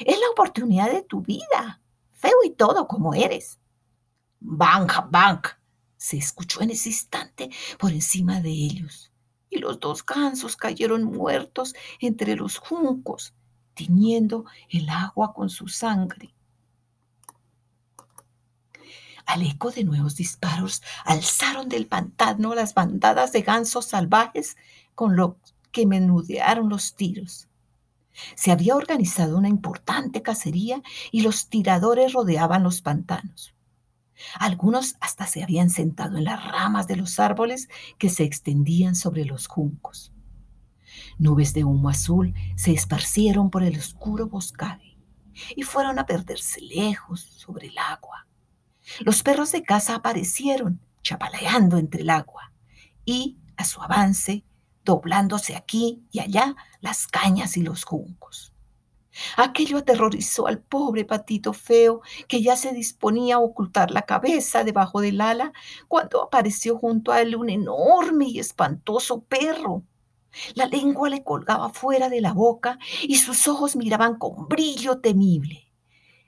Es 0.05 0.19
la 0.19 0.29
oportunidad 0.31 0.91
de 0.91 1.03
tu 1.03 1.21
vida, 1.21 1.81
feo 2.11 2.37
y 2.43 2.51
todo 2.51 2.87
como 2.87 3.13
eres. 3.13 3.59
Bang, 4.39 4.91
bang, 5.09 5.41
se 5.95 6.17
escuchó 6.17 6.61
en 6.61 6.71
ese 6.71 6.89
instante 6.89 7.49
por 7.79 7.91
encima 7.91 8.41
de 8.41 8.49
ellos 8.49 9.11
y 9.49 9.59
los 9.59 9.79
dos 9.79 10.05
gansos 10.05 10.55
cayeron 10.57 11.03
muertos 11.03 11.73
entre 11.99 12.35
los 12.35 12.57
juncos, 12.57 13.33
tiñendo 13.75 14.45
el 14.69 14.89
agua 14.89 15.33
con 15.33 15.49
su 15.49 15.67
sangre. 15.67 16.33
Al 19.25 19.41
eco 19.41 19.71
de 19.71 19.83
nuevos 19.83 20.15
disparos, 20.15 20.81
alzaron 21.03 21.67
del 21.67 21.87
pantano 21.87 22.55
las 22.55 22.73
bandadas 22.73 23.31
de 23.31 23.41
gansos 23.41 23.85
salvajes 23.85 24.55
con 24.93 25.15
lo 25.15 25.37
que 25.71 25.85
menudearon 25.85 26.69
los 26.69 26.95
tiros. 26.95 27.47
Se 28.35 28.51
había 28.51 28.75
organizado 28.75 29.37
una 29.37 29.49
importante 29.49 30.21
cacería 30.21 30.81
y 31.11 31.21
los 31.21 31.49
tiradores 31.49 32.13
rodeaban 32.13 32.63
los 32.63 32.81
pantanos. 32.81 33.53
Algunos 34.39 34.95
hasta 35.01 35.27
se 35.27 35.43
habían 35.43 35.69
sentado 35.69 36.17
en 36.17 36.23
las 36.23 36.43
ramas 36.45 36.87
de 36.87 36.95
los 36.95 37.19
árboles 37.19 37.67
que 37.97 38.09
se 38.09 38.23
extendían 38.23 38.95
sobre 38.95 39.25
los 39.25 39.47
juncos. 39.47 40.14
Nubes 41.17 41.53
de 41.53 41.63
humo 41.63 41.89
azul 41.89 42.33
se 42.55 42.71
esparcieron 42.71 43.49
por 43.49 43.63
el 43.63 43.77
oscuro 43.77 44.27
boscaje 44.27 44.97
y 45.55 45.63
fueron 45.63 45.99
a 45.99 46.05
perderse 46.05 46.61
lejos 46.61 47.21
sobre 47.21 47.67
el 47.67 47.77
agua. 47.77 48.27
Los 48.99 49.23
perros 49.23 49.51
de 49.51 49.63
caza 49.63 49.95
aparecieron, 49.95 50.79
chapaleando 51.01 51.77
entre 51.77 52.01
el 52.01 52.09
agua, 52.09 52.53
y, 53.03 53.37
a 53.57 53.65
su 53.65 53.81
avance, 53.81 54.43
doblándose 54.83 55.55
aquí 55.55 56.03
y 56.11 56.19
allá 56.19 56.55
las 56.81 57.07
cañas 57.07 57.57
y 57.57 57.63
los 57.63 57.83
juncos. 57.83 58.53
Aquello 59.37 59.77
aterrorizó 59.77 60.47
al 60.47 60.59
pobre 60.59 61.05
patito 61.05 61.53
feo, 61.53 62.01
que 62.27 62.41
ya 62.41 62.55
se 62.55 62.73
disponía 62.73 63.35
a 63.35 63.39
ocultar 63.39 63.91
la 63.91 64.01
cabeza 64.01 64.63
debajo 64.63 64.99
del 64.99 65.21
ala, 65.21 65.53
cuando 65.87 66.21
apareció 66.21 66.77
junto 66.77 67.11
a 67.11 67.21
él 67.21 67.35
un 67.35 67.49
enorme 67.49 68.25
y 68.27 68.39
espantoso 68.39 69.23
perro. 69.23 69.83
La 70.53 70.65
lengua 70.65 71.09
le 71.09 71.23
colgaba 71.23 71.69
fuera 71.69 72.09
de 72.09 72.21
la 72.21 72.33
boca 72.33 72.77
y 73.03 73.15
sus 73.17 73.47
ojos 73.47 73.75
miraban 73.75 74.17
con 74.17 74.47
brillo 74.47 74.99
temible. 74.99 75.71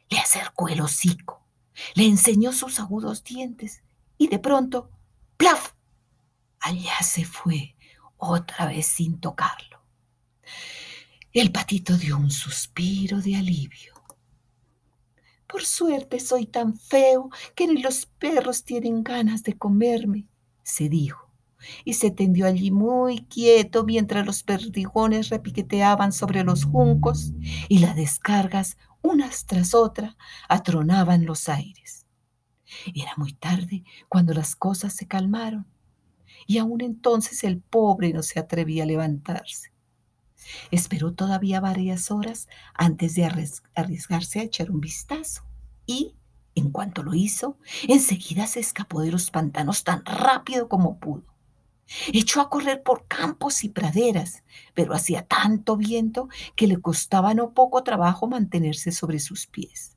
Le 0.09 0.19
acercó 0.19 0.69
el 0.69 0.81
hocico, 0.81 1.45
le 1.95 2.05
enseñó 2.05 2.53
sus 2.53 2.79
agudos 2.79 3.23
dientes 3.23 3.83
y 4.17 4.27
de 4.27 4.39
pronto, 4.39 4.89
¡plaf! 5.35 5.73
Allá 6.59 7.01
se 7.01 7.25
fue, 7.25 7.75
otra 8.17 8.65
vez 8.65 8.87
sin 8.87 9.19
tocarlo. 9.19 9.81
El 11.33 11.51
patito 11.51 11.97
dio 11.97 12.17
un 12.17 12.31
suspiro 12.31 13.21
de 13.21 13.35
alivio. 13.35 13.93
Por 15.45 15.63
suerte 15.65 16.19
soy 16.19 16.45
tan 16.45 16.77
feo 16.77 17.29
que 17.55 17.67
ni 17.67 17.81
los 17.81 18.05
perros 18.05 18.63
tienen 18.63 19.03
ganas 19.03 19.43
de 19.43 19.57
comerme, 19.57 20.25
se 20.63 20.89
dijo, 20.89 21.26
y 21.85 21.93
se 21.93 22.11
tendió 22.11 22.45
allí 22.45 22.71
muy 22.71 23.25
quieto 23.25 23.83
mientras 23.83 24.25
los 24.25 24.43
perdigones 24.43 25.29
repiqueteaban 25.29 26.11
sobre 26.11 26.43
los 26.43 26.65
juncos 26.65 27.33
y 27.67 27.79
las 27.79 27.95
descargas, 27.95 28.77
unas 29.01 29.45
tras 29.45 29.73
otra, 29.73 30.17
atronaban 30.49 31.25
los 31.25 31.49
aires. 31.49 32.05
Era 32.93 33.13
muy 33.17 33.33
tarde 33.33 33.83
cuando 34.09 34.33
las 34.33 34.55
cosas 34.55 34.93
se 34.93 35.07
calmaron, 35.07 35.67
y 36.45 36.57
aún 36.57 36.81
entonces 36.81 37.43
el 37.43 37.61
pobre 37.61 38.13
no 38.13 38.23
se 38.23 38.39
atrevía 38.39 38.83
a 38.83 38.87
levantarse. 38.87 39.71
Esperó 40.71 41.13
todavía 41.13 41.59
varias 41.59 42.11
horas 42.11 42.47
antes 42.73 43.15
de 43.15 43.25
arriesgarse 43.75 44.39
a 44.39 44.43
echar 44.43 44.71
un 44.71 44.79
vistazo 44.79 45.43
y, 45.85 46.15
en 46.55 46.71
cuanto 46.71 47.03
lo 47.03 47.13
hizo, 47.13 47.57
enseguida 47.87 48.47
se 48.47 48.59
escapó 48.59 49.01
de 49.01 49.11
los 49.11 49.29
pantanos 49.31 49.83
tan 49.83 50.05
rápido 50.05 50.69
como 50.69 50.99
pudo. 50.99 51.36
Echó 52.11 52.41
a 52.41 52.49
correr 52.49 52.83
por 52.83 53.07
campos 53.07 53.63
y 53.63 53.69
praderas, 53.69 54.43
pero 54.73 54.93
hacía 54.93 55.25
tanto 55.25 55.77
viento 55.77 56.27
que 56.55 56.67
le 56.67 56.81
costaba 56.81 57.33
no 57.33 57.53
poco 57.53 57.83
trabajo 57.83 58.27
mantenerse 58.27 58.91
sobre 58.91 59.19
sus 59.19 59.47
pies. 59.47 59.95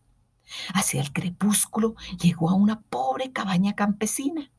Hacia 0.73 1.01
el 1.01 1.13
crepúsculo 1.13 1.95
llegó 2.21 2.51
a 2.51 2.55
una 2.55 2.81
pobre 2.83 3.33
cabaña 3.33 3.75
campesina. 3.75 4.51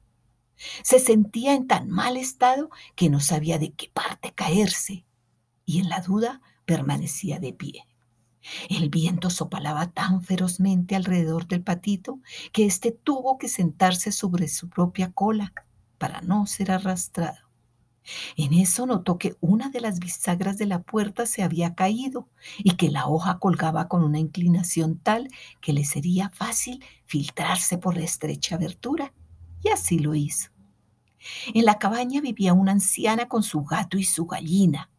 Se 0.83 0.99
sentía 0.99 1.53
en 1.53 1.67
tan 1.67 1.89
mal 1.89 2.17
estado 2.17 2.69
que 2.95 3.09
no 3.09 3.19
sabía 3.19 3.57
de 3.57 3.73
qué 3.73 3.89
parte 3.89 4.33
caerse 4.33 5.05
y 5.65 5.79
en 5.79 5.89
la 5.89 6.01
duda 6.01 6.41
permanecía 6.65 7.39
de 7.39 7.53
pie. 7.53 7.85
El 8.69 8.89
viento 8.89 9.29
sopalaba 9.29 9.91
tan 9.91 10.23
ferozmente 10.23 10.95
alrededor 10.95 11.47
del 11.47 11.63
patito 11.63 12.19
que 12.51 12.65
éste 12.65 12.91
tuvo 12.91 13.37
que 13.37 13.47
sentarse 13.47 14.11
sobre 14.11 14.47
su 14.47 14.69
propia 14.69 15.11
cola 15.11 15.53
para 16.01 16.19
no 16.21 16.47
ser 16.47 16.71
arrastrado. 16.71 17.37
En 18.35 18.53
eso 18.53 18.87
notó 18.87 19.19
que 19.19 19.35
una 19.39 19.69
de 19.69 19.81
las 19.81 19.99
bisagras 19.99 20.57
de 20.57 20.65
la 20.65 20.81
puerta 20.81 21.27
se 21.27 21.43
había 21.43 21.75
caído 21.75 22.27
y 22.57 22.71
que 22.71 22.89
la 22.89 23.05
hoja 23.05 23.37
colgaba 23.37 23.87
con 23.87 24.03
una 24.03 24.17
inclinación 24.17 24.97
tal 24.97 25.29
que 25.61 25.73
le 25.73 25.85
sería 25.85 26.31
fácil 26.31 26.83
filtrarse 27.05 27.77
por 27.77 27.95
la 27.95 28.03
estrecha 28.03 28.55
abertura. 28.55 29.13
Y 29.63 29.69
así 29.69 29.99
lo 29.99 30.15
hizo. 30.15 30.49
En 31.53 31.65
la 31.65 31.77
cabaña 31.77 32.19
vivía 32.19 32.53
una 32.53 32.71
anciana 32.71 33.27
con 33.27 33.43
su 33.43 33.63
gato 33.63 33.99
y 33.99 34.03
su 34.03 34.25
gallina. 34.25 34.89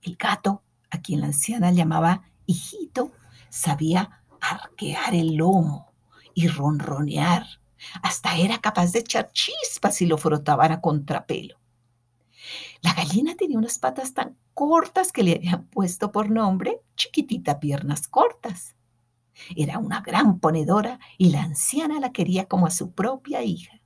El 0.00 0.14
gato, 0.14 0.62
a 0.90 0.98
quien 1.00 1.22
la 1.22 1.26
anciana 1.26 1.72
llamaba 1.72 2.22
hijito, 2.46 3.10
sabía 3.48 4.22
arquear 4.40 5.12
el 5.12 5.34
lomo 5.34 5.90
y 6.34 6.46
ronronear. 6.46 7.48
Hasta 8.02 8.36
era 8.36 8.58
capaz 8.58 8.92
de 8.92 9.00
echar 9.00 9.30
chispas 9.32 9.96
si 9.96 10.06
lo 10.06 10.18
frotaban 10.18 10.72
a 10.72 10.80
contrapelo. 10.80 11.58
La 12.82 12.94
gallina 12.94 13.34
tenía 13.36 13.58
unas 13.58 13.78
patas 13.78 14.14
tan 14.14 14.36
cortas 14.54 15.12
que 15.12 15.22
le 15.22 15.36
habían 15.36 15.66
puesto 15.66 16.12
por 16.12 16.30
nombre 16.30 16.80
chiquitita 16.96 17.60
piernas 17.60 18.08
cortas. 18.08 18.76
Era 19.56 19.78
una 19.78 20.00
gran 20.00 20.38
ponedora 20.38 20.98
y 21.16 21.30
la 21.30 21.42
anciana 21.42 22.00
la 22.00 22.12
quería 22.12 22.46
como 22.46 22.66
a 22.66 22.70
su 22.70 22.92
propia 22.92 23.42
hija. 23.42 23.80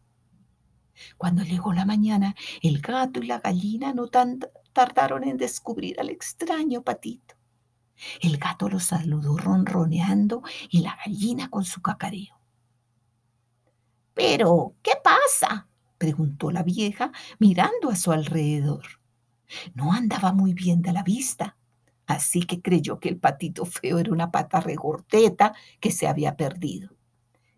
Cuando 1.17 1.43
llegó 1.43 1.73
la 1.73 1.85
mañana, 1.85 2.35
el 2.63 2.81
gato 2.81 3.21
y 3.21 3.27
la 3.27 3.41
gallina 3.41 3.93
no 3.93 4.09
tardaron 4.73 5.25
en 5.25 5.37
descubrir 5.37 5.99
al 6.01 6.11
extraño 6.11 6.83
patito. 6.83 7.35
El 8.21 8.39
gato 8.39 8.69
lo 8.69 8.81
saludó 8.81 9.37
ronroneando 9.37 10.43
y 10.71 10.81
la 10.81 10.97
gallina 11.05 11.49
con 11.49 11.65
su 11.65 11.81
cacareo. 11.81 12.44
Pero, 14.15 14.75
¿qué 14.83 14.93
pasa? 15.03 15.69
preguntó 15.99 16.51
la 16.51 16.63
vieja 16.63 17.13
mirando 17.39 17.91
a 17.91 17.97
su 17.97 18.13
alrededor. 18.13 18.85
No 19.75 19.93
andaba 19.93 20.33
muy 20.33 20.55
bien 20.55 20.83
de 20.83 20.93
la 20.93 21.03
vista, 21.03 21.57
así 22.07 22.43
que 22.43 22.61
creyó 22.61 22.99
que 22.99 23.09
el 23.09 23.19
patito 23.19 23.65
feo 23.65 23.99
era 23.99 24.13
una 24.13 24.31
pata 24.31 24.61
regordeta 24.61 25.55
que 25.81 25.91
se 25.91 26.07
había 26.07 26.37
perdido. 26.37 26.91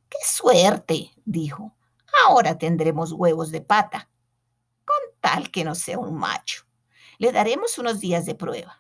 ¡Qué 0.09 0.19
suerte! 0.25 1.13
dijo. 1.25 1.75
Ahora 2.27 2.57
tendremos 2.57 3.13
huevos 3.13 3.51
de 3.51 3.61
pata, 3.61 4.09
con 4.85 4.97
tal 5.21 5.51
que 5.51 5.65
no 5.65 5.75
sea 5.75 5.99
un 5.99 6.15
macho. 6.15 6.65
Le 7.19 7.33
daremos 7.33 7.79
unos 7.79 8.01
días 8.01 8.25
de 8.25 8.35
prueba. 8.35 8.79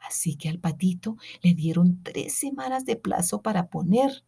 Así 0.00 0.36
que 0.36 0.48
al 0.48 0.60
patito 0.60 1.16
le 1.42 1.54
dieron 1.54 2.02
tres 2.02 2.34
semanas 2.34 2.84
de 2.84 2.96
plazo 2.96 3.42
para 3.42 3.68
poner, 3.68 4.24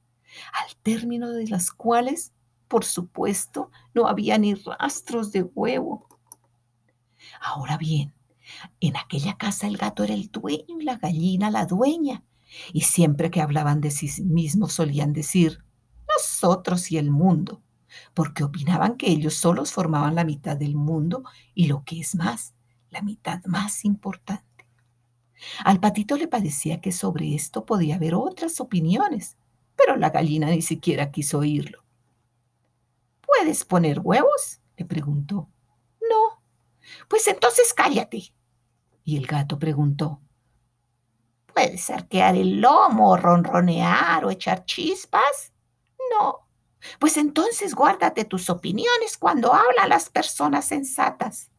al 0.53 0.77
término 0.83 1.31
de 1.31 1.47
las 1.47 1.71
cuales, 1.71 2.33
por 2.69 2.85
supuesto, 2.85 3.71
no 3.95 4.07
había 4.07 4.39
ni 4.39 4.55
rastros 4.55 5.33
de 5.33 5.43
huevo. 5.43 6.07
Ahora 7.41 7.77
bien, 7.77 8.15
en 8.81 8.97
aquella 8.97 9.37
casa 9.37 9.67
el 9.67 9.77
gato 9.77 10.05
era 10.05 10.15
el 10.15 10.31
dueño 10.31 10.81
y 10.81 10.85
la 10.85 10.97
gallina 10.97 11.51
la 11.51 11.67
dueña, 11.67 12.25
y 12.73 12.83
siempre 12.83 13.31
que 13.31 13.41
hablaban 13.41 13.81
de 13.81 13.91
sí 13.91 14.23
mismos 14.23 14.75
solían 14.75 15.13
decir, 15.13 15.65
nosotros 16.09 16.91
y 16.91 16.99
el 16.99 17.11
mundo, 17.11 17.63
porque 18.15 18.45
opinaban 18.45 18.97
que 18.97 19.11
ellos 19.11 19.35
solos 19.35 19.73
formaban 19.73 20.15
la 20.15 20.25
mitad 20.25 20.57
del 20.57 20.75
mundo 20.75 21.25
y 21.55 21.67
lo 21.67 21.85
que 21.85 22.01
es 22.01 22.15
más, 22.15 22.55
la 22.91 23.03
mitad 23.03 23.45
más 23.45 23.85
importante. 23.85 24.45
Al 25.65 25.79
patito 25.79 26.17
le 26.17 26.27
parecía 26.27 26.81
que 26.81 26.91
sobre 26.91 27.35
esto 27.35 27.65
podía 27.65 27.97
haber 27.97 28.15
otras 28.15 28.61
opiniones, 28.61 29.37
pero 29.77 29.97
la 29.97 30.11
gallina 30.11 30.51
ni 30.51 30.63
siquiera 30.63 31.11
quiso 31.11 31.39
oírlo. 31.39 31.88
¿Puedes 33.29 33.65
poner 33.67 34.01
huevos? 34.01 34.61
le 34.77 34.87
preguntó. 34.87 35.51
No. 36.01 36.43
Pues 37.09 37.29
entonces 37.29 37.75
cállate. 37.75 38.33
Y 39.05 39.17
el 39.19 39.27
gato 39.27 39.59
preguntó. 39.59 40.23
¿Puedes 41.55 41.91
arquear 41.91 42.37
el 42.37 42.61
lomo, 42.61 43.17
ronronear 43.17 44.25
o 44.25 44.31
echar 44.31 44.65
chispas? 44.65 45.53
No. 46.11 46.49
Pues 46.99 47.17
entonces 47.17 47.75
guárdate 47.75 48.25
tus 48.25 48.49
opiniones 48.49 49.19
cuando 49.19 49.53
hablan 49.53 49.91
las 49.91 50.09
personas 50.09 50.65
sensatas. 50.65 51.51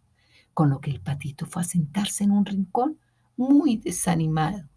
Con 0.56 0.70
lo 0.70 0.80
que 0.80 0.90
el 0.90 1.02
patito 1.02 1.46
fue 1.46 1.62
a 1.62 1.66
sentarse 1.66 2.24
en 2.24 2.32
un 2.32 2.46
rincón 2.46 3.00
muy 3.36 3.78
desanimado. 3.78 4.69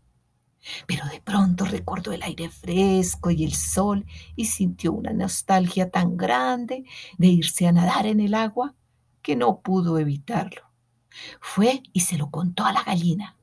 Pero 0.86 1.06
de 1.06 1.20
pronto 1.20 1.64
recordó 1.64 2.12
el 2.12 2.22
aire 2.22 2.48
fresco 2.48 3.30
y 3.30 3.44
el 3.44 3.54
sol 3.54 4.06
y 4.36 4.46
sintió 4.46 4.92
una 4.92 5.12
nostalgia 5.12 5.90
tan 5.90 6.16
grande 6.16 6.84
de 7.18 7.26
irse 7.26 7.66
a 7.66 7.72
nadar 7.72 8.06
en 8.06 8.20
el 8.20 8.34
agua 8.34 8.74
que 9.22 9.36
no 9.36 9.60
pudo 9.60 9.98
evitarlo. 9.98 10.62
Fue 11.40 11.82
y 11.92 12.00
se 12.00 12.16
lo 12.16 12.30
contó 12.30 12.64
a 12.64 12.72
la 12.72 12.82
gallina. 12.82 13.36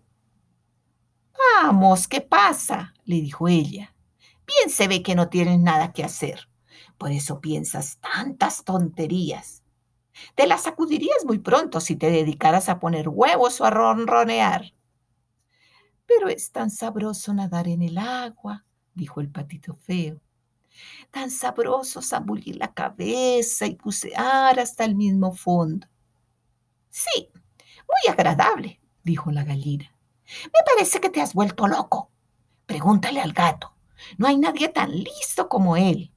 Vamos, 1.61 2.07
¿qué 2.07 2.21
pasa? 2.21 2.93
le 3.05 3.21
dijo 3.21 3.47
ella. 3.47 3.93
Bien 4.47 4.69
se 4.69 4.88
ve 4.88 5.03
que 5.03 5.15
no 5.15 5.29
tienes 5.29 5.59
nada 5.59 5.93
que 5.93 6.03
hacer. 6.03 6.49
Por 6.97 7.12
eso 7.12 7.39
piensas 7.39 7.97
tantas 7.99 8.63
tonterías. 8.63 9.63
Te 10.36 10.47
las 10.47 10.63
sacudirías 10.63 11.25
muy 11.25 11.39
pronto 11.39 11.79
si 11.79 11.95
te 11.95 12.12
dedicaras 12.12 12.67
a 12.67 12.79
poner 12.79 13.08
huevos 13.10 13.62
o 13.62 13.65
a 13.65 13.69
ronronear. 13.69 14.73
Pero 16.10 16.28
es 16.28 16.52
tan 16.52 16.72
sabroso 16.72 17.36
nadar 17.36 17.67
en 17.67 17.84
el 17.84 18.00
agua, 18.00 18.65
dijo 18.95 19.22
el 19.22 19.30
patito 19.30 19.76
feo. 19.76 20.19
Tan 21.12 21.30
sabroso 21.30 22.02
zambullir 22.02 22.58
la 22.58 22.74
cabeza 22.74 23.67
y 23.67 23.76
bucear 23.76 24.60
hasta 24.60 24.86
el 24.86 24.95
mismo 24.95 25.36
fondo. 25.36 25.88
Sí, 26.89 27.30
muy 27.32 28.12
agradable, 28.12 28.82
dijo 29.04 29.32
la 29.32 29.43
gallina. 29.43 29.95
Me 30.45 30.60
parece 30.65 31.00
que 31.00 31.12
te 31.12 31.22
has 31.22 31.36
vuelto 31.36 31.67
loco. 31.67 32.12
Pregúntale 32.65 33.22
al 33.22 33.34
gato. 33.34 33.76
No 34.17 34.28
hay 34.28 34.38
nadie 34.38 34.69
tan 34.69 34.91
listo 34.91 35.48
como 35.48 35.78
él. 35.78 36.12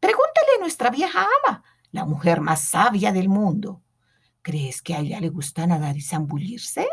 Pregúntale 0.00 0.48
a 0.56 0.60
nuestra 0.60 0.88
vieja 0.88 1.26
ama, 1.44 1.62
la 1.90 2.06
mujer 2.06 2.40
más 2.40 2.62
sabia 2.62 3.12
del 3.12 3.28
mundo. 3.28 3.82
¿Crees 4.40 4.80
que 4.80 4.94
a 4.94 5.00
ella 5.00 5.20
le 5.20 5.28
gusta 5.28 5.66
nadar 5.66 5.94
y 5.94 6.00
zambullirse? 6.00 6.88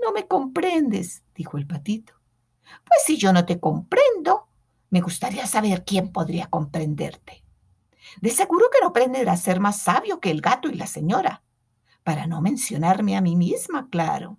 No 0.00 0.12
me 0.12 0.26
comprendes, 0.26 1.22
dijo 1.34 1.58
el 1.58 1.66
patito. 1.66 2.14
Pues 2.86 3.00
si 3.04 3.16
yo 3.16 3.32
no 3.32 3.44
te 3.44 3.60
comprendo, 3.60 4.48
me 4.90 5.00
gustaría 5.00 5.46
saber 5.46 5.84
quién 5.84 6.12
podría 6.12 6.46
comprenderte. 6.46 7.44
De 8.20 8.30
seguro 8.30 8.66
que 8.72 8.80
no 8.80 8.88
aprenderá 8.88 9.32
a 9.32 9.36
ser 9.36 9.60
más 9.60 9.80
sabio 9.82 10.20
que 10.20 10.30
el 10.30 10.40
gato 10.40 10.68
y 10.68 10.74
la 10.74 10.86
señora, 10.86 11.42
para 12.02 12.26
no 12.26 12.40
mencionarme 12.40 13.16
a 13.16 13.20
mí 13.20 13.36
misma, 13.36 13.88
claro. 13.90 14.38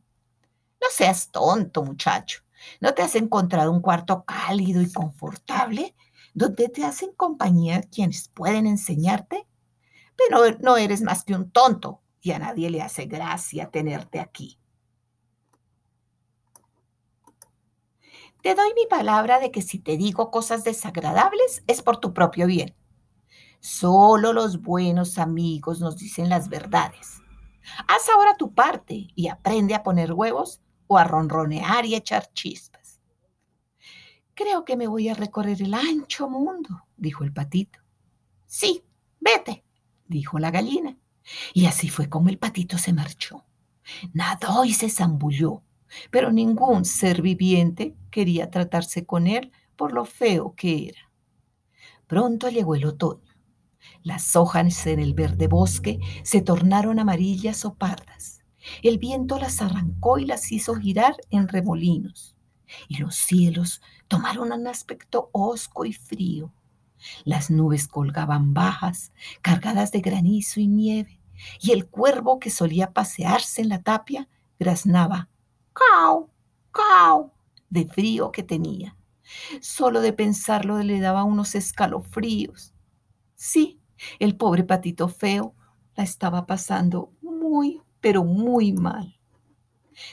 No 0.81 0.87
seas 0.89 1.29
tonto, 1.31 1.83
muchacho. 1.83 2.41
¿No 2.79 2.93
te 2.93 3.01
has 3.01 3.15
encontrado 3.15 3.71
un 3.71 3.81
cuarto 3.81 4.23
cálido 4.25 4.81
y 4.81 4.91
confortable 4.91 5.95
donde 6.33 6.69
te 6.69 6.83
hacen 6.83 7.11
compañía 7.13 7.81
quienes 7.83 8.29
pueden 8.29 8.67
enseñarte? 8.67 9.47
Pero 10.15 10.57
no 10.59 10.77
eres 10.77 11.01
más 11.01 11.23
que 11.23 11.33
un 11.33 11.51
tonto 11.51 12.01
y 12.21 12.31
a 12.31 12.39
nadie 12.39 12.69
le 12.69 12.81
hace 12.81 13.05
gracia 13.05 13.69
tenerte 13.69 14.19
aquí. 14.19 14.60
Te 18.41 18.55
doy 18.55 18.73
mi 18.75 18.87
palabra 18.89 19.39
de 19.39 19.51
que 19.51 19.61
si 19.61 19.77
te 19.77 19.97
digo 19.97 20.31
cosas 20.31 20.63
desagradables 20.63 21.63
es 21.67 21.81
por 21.83 21.97
tu 21.97 22.13
propio 22.13 22.47
bien. 22.47 22.75
Solo 23.59 24.33
los 24.33 24.61
buenos 24.61 25.19
amigos 25.19 25.79
nos 25.79 25.97
dicen 25.97 26.27
las 26.27 26.49
verdades. 26.49 27.21
Haz 27.87 28.09
ahora 28.09 28.35
tu 28.37 28.53
parte 28.53 29.07
y 29.15 29.27
aprende 29.27 29.75
a 29.75 29.83
poner 29.83 30.13
huevos 30.13 30.61
o 30.87 30.97
a 30.97 31.03
ronronear 31.03 31.85
y 31.85 31.93
echar 31.93 32.33
chispas. 32.33 32.99
Creo 34.33 34.65
que 34.65 34.75
me 34.75 34.87
voy 34.87 35.09
a 35.09 35.13
recorrer 35.13 35.61
el 35.61 35.75
ancho 35.75 36.27
mundo, 36.27 36.87
dijo 36.97 37.23
el 37.23 37.31
patito. 37.31 37.79
Sí, 38.47 38.83
vete, 39.19 39.63
dijo 40.07 40.39
la 40.39 40.49
gallina. 40.49 40.97
Y 41.53 41.67
así 41.67 41.89
fue 41.89 42.09
como 42.09 42.29
el 42.29 42.39
patito 42.39 42.79
se 42.79 42.91
marchó. 42.91 43.45
Nadó 44.13 44.65
y 44.65 44.73
se 44.73 44.89
zambulló, 44.89 45.61
pero 46.09 46.31
ningún 46.31 46.85
ser 46.85 47.21
viviente 47.21 47.95
quería 48.09 48.49
tratarse 48.49 49.05
con 49.05 49.27
él 49.27 49.51
por 49.75 49.93
lo 49.93 50.05
feo 50.05 50.53
que 50.55 50.89
era. 50.89 51.11
Pronto 52.07 52.49
llegó 52.49 52.75
el 52.75 52.85
otoño. 52.85 53.31
Las 54.03 54.35
hojas 54.35 54.85
en 54.87 54.99
el 54.99 55.13
verde 55.13 55.47
bosque 55.47 55.99
se 56.23 56.41
tornaron 56.41 56.99
amarillas 56.99 57.65
o 57.65 57.75
pardas. 57.75 58.43
El 58.83 58.97
viento 58.97 59.39
las 59.39 59.61
arrancó 59.61 60.19
y 60.19 60.25
las 60.25 60.51
hizo 60.51 60.75
girar 60.75 61.15
en 61.29 61.47
remolinos. 61.47 62.35
Y 62.87 62.97
los 62.97 63.15
cielos 63.15 63.81
tomaron 64.07 64.51
un 64.51 64.67
aspecto 64.67 65.29
hosco 65.33 65.85
y 65.85 65.93
frío. 65.93 66.53
Las 67.23 67.49
nubes 67.49 67.87
colgaban 67.87 68.53
bajas, 68.53 69.11
cargadas 69.41 69.91
de 69.91 70.01
granizo 70.01 70.59
y 70.59 70.67
nieve, 70.67 71.19
y 71.59 71.71
el 71.71 71.87
cuervo 71.87 72.39
que 72.39 72.51
solía 72.51 72.91
pasearse 72.91 73.61
en 73.61 73.69
la 73.69 73.81
tapia 73.81 74.29
graznaba 74.59 75.30
¡Cau! 75.73 76.29
¡Cau! 76.71 77.31
de 77.71 77.87
frío 77.87 78.31
que 78.31 78.43
tenía. 78.43 78.95
Solo 79.61 80.01
de 80.01 80.13
pensarlo 80.13 80.77
le 80.83 80.99
daba 80.99 81.23
unos 81.23 81.55
escalofríos. 81.55 82.75
Sí, 83.33 83.79
el 84.19 84.35
pobre 84.35 84.63
patito 84.63 85.07
feo 85.07 85.55
la 85.95 86.03
estaba 86.03 86.45
pasando 86.45 87.13
muy, 87.21 87.81
pero 87.99 88.23
muy 88.23 88.73
mal. 88.73 89.17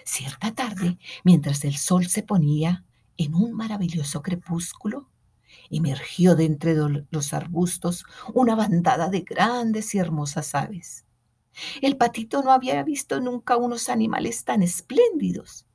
Cierta 0.04 0.54
tarde, 0.54 0.98
mientras 1.24 1.64
el 1.64 1.76
sol 1.76 2.06
se 2.06 2.22
ponía 2.22 2.84
en 3.16 3.34
un 3.34 3.52
maravilloso 3.52 4.22
crepúsculo, 4.22 5.08
emergió 5.70 6.36
de 6.36 6.44
entre 6.44 6.76
los 7.10 7.32
arbustos 7.32 8.04
una 8.34 8.54
bandada 8.54 9.08
de 9.08 9.20
grandes 9.20 9.94
y 9.94 9.98
hermosas 9.98 10.54
aves. 10.54 11.04
El 11.80 11.96
patito 11.96 12.42
no 12.42 12.52
había 12.52 12.82
visto 12.82 13.20
nunca 13.20 13.56
unos 13.56 13.88
animales 13.88 14.44
tan 14.44 14.62
espléndidos. 14.62 15.66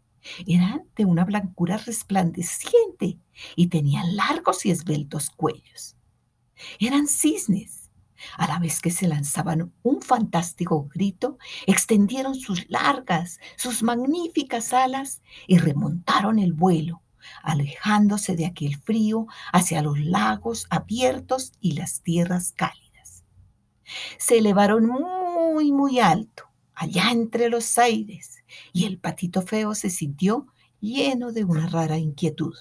Eran 0.48 0.84
de 0.96 1.06
una 1.06 1.26
blancura 1.26 1.78
resplandeciente 1.78 3.18
y 3.56 3.68
tenían 3.68 4.16
largos 4.16 4.66
y 4.66 4.72
esbeltos 4.72 5.30
cuellos. 5.30 5.96
Eran 6.80 7.08
cisnes. 7.08 7.92
A 8.38 8.48
la 8.48 8.58
vez 8.58 8.80
que 8.80 8.90
se 8.90 9.08
lanzaban 9.08 9.74
un 9.84 10.02
fantástico 10.02 10.88
grito, 10.94 11.38
extendieron 11.68 12.36
sus 12.36 12.70
largas, 12.70 13.40
sus 13.58 13.84
magníficas 13.84 14.72
alas 14.72 15.22
y 15.46 15.58
remontaron 15.58 16.40
el 16.40 16.54
vuelo, 16.54 17.02
alejándose 17.42 18.38
de 18.38 18.46
aquel 18.46 18.78
frío 18.78 19.28
hacia 19.52 19.82
los 19.82 20.00
lagos 20.00 20.68
abiertos 20.70 21.52
y 21.60 21.74
las 21.74 22.02
tierras 22.02 22.54
cálidas. 22.54 23.26
Se 24.18 24.38
elevaron 24.38 24.88
muy, 24.88 25.23
muy 25.72 26.00
alto, 26.00 26.44
allá 26.74 27.12
entre 27.12 27.50
los 27.50 27.78
aires, 27.78 28.44
y 28.72 28.86
el 28.86 28.98
patito 28.98 29.42
feo 29.42 29.76
se 29.76 29.90
sintió 29.90 30.48
lleno 30.80 31.32
de 31.32 31.44
una 31.44 31.68
rara 31.68 31.98
inquietud. 31.98 32.56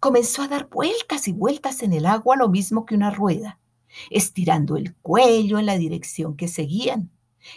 Comenzó 0.00 0.42
a 0.42 0.48
dar 0.48 0.68
vueltas 0.68 1.28
y 1.28 1.32
vueltas 1.32 1.82
en 1.82 1.92
el 1.92 2.06
agua 2.06 2.36
lo 2.36 2.48
mismo 2.48 2.86
que 2.86 2.94
una 2.94 3.10
rueda 3.10 3.58
estirando 4.10 4.76
el 4.76 4.94
cuello 4.96 5.58
en 5.58 5.66
la 5.66 5.76
dirección 5.78 6.36
que 6.36 6.48
seguían, 6.48 7.10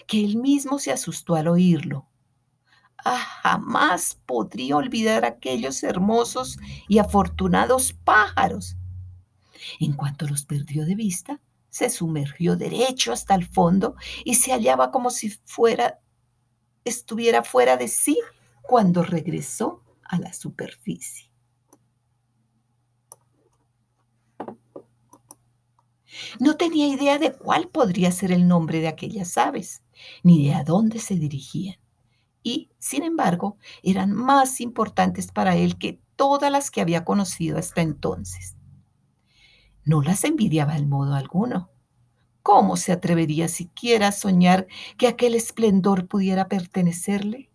que 0.08 0.24
él 0.24 0.38
mismo 0.38 0.80
se 0.80 0.92
asustó 0.92 1.36
al 1.36 1.48
oírlo. 1.48 2.08
Ah, 3.04 3.18
jamás 3.44 4.20
podría 4.26 4.78
olvidar 4.78 5.26
aquellos 5.26 5.84
hermosos 5.84 6.58
y 6.88 6.98
afortunados 6.98 7.94
pájaros. 7.94 8.78
En 9.80 9.94
cuanto 9.94 10.28
los 10.28 10.46
perdió 10.46 10.86
de 10.86 10.96
vista, 10.96 11.40
se 11.76 11.90
sumergió 11.90 12.56
derecho 12.56 13.12
hasta 13.12 13.36
el 13.36 13.46
fondo 13.46 13.98
y 14.24 14.36
se 14.36 14.54
hallaba 14.54 14.92
como 14.92 15.10
si 15.10 15.30
fuera 15.30 16.00
estuviera 16.86 17.44
fuera 17.44 17.76
de 17.76 17.90
sí 17.90 18.18
cuando 18.62 19.04
regresó 19.04 19.84
a 20.06 20.18
la 20.18 20.32
superficie. 20.32 21.30
No 26.40 26.56
tenía 26.56 26.88
idea 26.88 27.20
de 27.20 27.34
cuál 27.34 27.68
podría 27.68 28.10
ser 28.14 28.32
el 28.32 28.48
nombre 28.48 28.80
de 28.80 28.88
aquellas 28.88 29.38
aves, 29.38 29.84
ni 30.24 30.48
de 30.48 30.54
a 30.54 30.64
dónde 30.64 31.00
se 31.00 31.16
dirigían. 31.16 31.76
Y, 32.42 32.70
sin 32.80 33.04
embargo, 33.04 33.58
eran 33.84 34.14
más 34.14 34.62
importantes 34.62 35.30
para 35.30 35.58
él 35.58 35.78
que 35.78 36.00
todas 36.16 36.50
las 36.50 36.72
que 36.72 36.80
había 36.80 37.04
conocido 37.04 37.58
hasta 37.58 37.82
entonces. 37.82 38.56
No 39.86 40.02
las 40.02 40.24
envidiaba 40.24 40.76
en 40.76 40.90
modo 40.90 41.14
alguno. 41.14 41.70
¿Cómo 42.42 42.76
se 42.76 42.92
atrevería 42.92 43.48
siquiera 43.48 44.08
a 44.08 44.12
soñar 44.12 44.68
que 44.98 45.08
aquel 45.08 45.36
esplendor 45.36 46.08
pudiera 46.08 46.48
pertenecerle? 46.48 47.52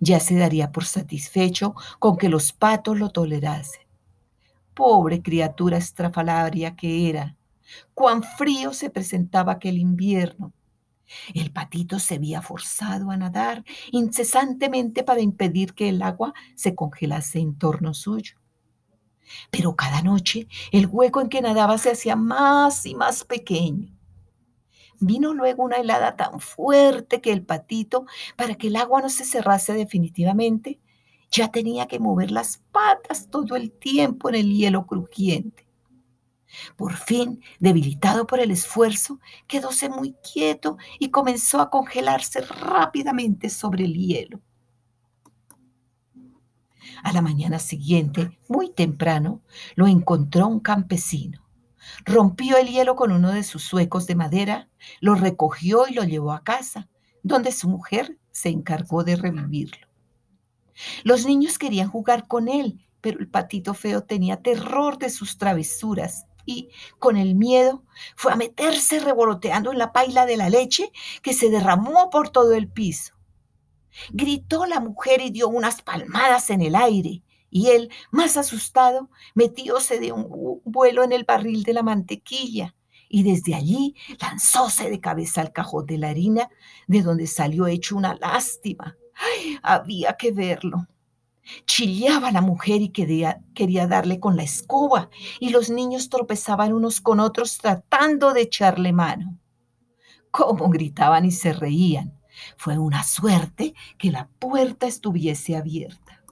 Ya 0.00 0.18
se 0.18 0.36
daría 0.36 0.72
por 0.72 0.84
satisfecho 0.84 1.74
con 2.00 2.16
que 2.16 2.28
los 2.28 2.52
patos 2.52 2.98
lo 2.98 3.10
tolerasen. 3.10 3.82
Pobre 4.74 5.22
criatura 5.22 5.76
estrafalaria 5.76 6.74
que 6.74 7.08
era, 7.08 7.36
cuán 7.94 8.24
frío 8.24 8.72
se 8.72 8.90
presentaba 8.90 9.52
aquel 9.52 9.78
invierno. 9.78 10.52
El 11.34 11.52
patito 11.52 12.00
se 12.00 12.16
había 12.16 12.42
forzado 12.42 13.10
a 13.10 13.16
nadar 13.16 13.64
incesantemente 13.92 15.04
para 15.04 15.20
impedir 15.20 15.74
que 15.74 15.88
el 15.88 16.02
agua 16.02 16.34
se 16.56 16.74
congelase 16.74 17.38
en 17.38 17.56
torno 17.56 17.94
suyo. 17.94 18.39
Pero 19.50 19.76
cada 19.76 20.02
noche 20.02 20.48
el 20.72 20.86
hueco 20.86 21.20
en 21.20 21.28
que 21.28 21.40
nadaba 21.40 21.78
se 21.78 21.90
hacía 21.90 22.16
más 22.16 22.86
y 22.86 22.94
más 22.94 23.24
pequeño. 23.24 23.88
Vino 25.00 25.32
luego 25.32 25.62
una 25.62 25.76
helada 25.76 26.16
tan 26.16 26.40
fuerte 26.40 27.20
que 27.20 27.32
el 27.32 27.42
patito, 27.42 28.04
para 28.36 28.54
que 28.54 28.66
el 28.66 28.76
agua 28.76 29.00
no 29.00 29.08
se 29.08 29.24
cerrase 29.24 29.72
definitivamente, 29.72 30.78
ya 31.30 31.50
tenía 31.50 31.86
que 31.86 31.98
mover 31.98 32.30
las 32.30 32.58
patas 32.70 33.28
todo 33.30 33.56
el 33.56 33.70
tiempo 33.70 34.28
en 34.28 34.34
el 34.34 34.52
hielo 34.52 34.86
crujiente. 34.86 35.66
Por 36.76 36.96
fin, 36.96 37.40
debilitado 37.60 38.26
por 38.26 38.40
el 38.40 38.50
esfuerzo, 38.50 39.20
quedóse 39.46 39.88
muy 39.88 40.14
quieto 40.14 40.76
y 40.98 41.10
comenzó 41.10 41.60
a 41.60 41.70
congelarse 41.70 42.40
rápidamente 42.40 43.48
sobre 43.48 43.84
el 43.84 43.94
hielo. 43.94 44.40
A 47.02 47.12
la 47.12 47.22
mañana 47.22 47.58
siguiente, 47.58 48.38
muy 48.48 48.70
temprano, 48.70 49.42
lo 49.74 49.86
encontró 49.86 50.46
un 50.46 50.60
campesino. 50.60 51.46
Rompió 52.04 52.56
el 52.56 52.68
hielo 52.68 52.94
con 52.94 53.10
uno 53.12 53.30
de 53.32 53.42
sus 53.42 53.62
suecos 53.62 54.06
de 54.06 54.14
madera, 54.14 54.68
lo 55.00 55.14
recogió 55.14 55.88
y 55.88 55.94
lo 55.94 56.04
llevó 56.04 56.32
a 56.32 56.44
casa, 56.44 56.88
donde 57.22 57.52
su 57.52 57.68
mujer 57.68 58.18
se 58.30 58.48
encargó 58.48 59.04
de 59.04 59.16
revivirlo. 59.16 59.88
Los 61.04 61.26
niños 61.26 61.58
querían 61.58 61.88
jugar 61.88 62.26
con 62.26 62.48
él, 62.48 62.86
pero 63.00 63.18
el 63.18 63.28
patito 63.28 63.74
feo 63.74 64.02
tenía 64.02 64.42
terror 64.42 64.98
de 64.98 65.10
sus 65.10 65.38
travesuras 65.38 66.26
y, 66.46 66.70
con 66.98 67.16
el 67.16 67.34
miedo, 67.34 67.84
fue 68.16 68.32
a 68.32 68.36
meterse 68.36 69.00
revoloteando 69.00 69.72
en 69.72 69.78
la 69.78 69.92
paila 69.92 70.26
de 70.26 70.36
la 70.36 70.48
leche 70.48 70.90
que 71.22 71.32
se 71.32 71.50
derramó 71.50 72.10
por 72.10 72.30
todo 72.30 72.54
el 72.54 72.68
piso. 72.68 73.14
Gritó 74.10 74.66
la 74.66 74.80
mujer 74.80 75.20
y 75.20 75.30
dio 75.30 75.48
unas 75.48 75.82
palmadas 75.82 76.50
en 76.50 76.62
el 76.62 76.74
aire, 76.74 77.22
y 77.50 77.68
él, 77.68 77.90
más 78.10 78.36
asustado, 78.36 79.10
metióse 79.34 79.98
de 79.98 80.12
un 80.12 80.60
vuelo 80.64 81.02
en 81.02 81.12
el 81.12 81.24
barril 81.24 81.62
de 81.64 81.72
la 81.72 81.82
mantequilla, 81.82 82.74
y 83.08 83.24
desde 83.24 83.54
allí 83.54 83.96
lanzóse 84.20 84.88
de 84.88 85.00
cabeza 85.00 85.40
al 85.40 85.52
cajón 85.52 85.86
de 85.86 85.98
la 85.98 86.10
harina, 86.10 86.48
de 86.86 87.02
donde 87.02 87.26
salió 87.26 87.66
hecho 87.66 87.96
una 87.96 88.14
lástima. 88.14 88.96
había 89.62 90.14
que 90.14 90.32
verlo. 90.32 90.86
Chillaba 91.66 92.30
la 92.30 92.40
mujer 92.40 92.80
y 92.80 92.90
quería, 92.90 93.42
quería 93.54 93.86
darle 93.86 94.20
con 94.20 94.36
la 94.36 94.44
escoba, 94.44 95.10
y 95.40 95.50
los 95.50 95.70
niños 95.70 96.08
tropezaban 96.08 96.72
unos 96.72 97.00
con 97.00 97.18
otros 97.18 97.58
tratando 97.58 98.32
de 98.32 98.42
echarle 98.42 98.92
mano. 98.92 99.38
Cómo 100.30 100.68
gritaban 100.68 101.24
y 101.24 101.32
se 101.32 101.52
reían. 101.52 102.19
Fue 102.56 102.78
una 102.78 103.02
suerte 103.02 103.74
que 103.98 104.10
la 104.10 104.28
puerta 104.38 104.86
estuviese 104.86 105.56
abierta. 105.56 106.22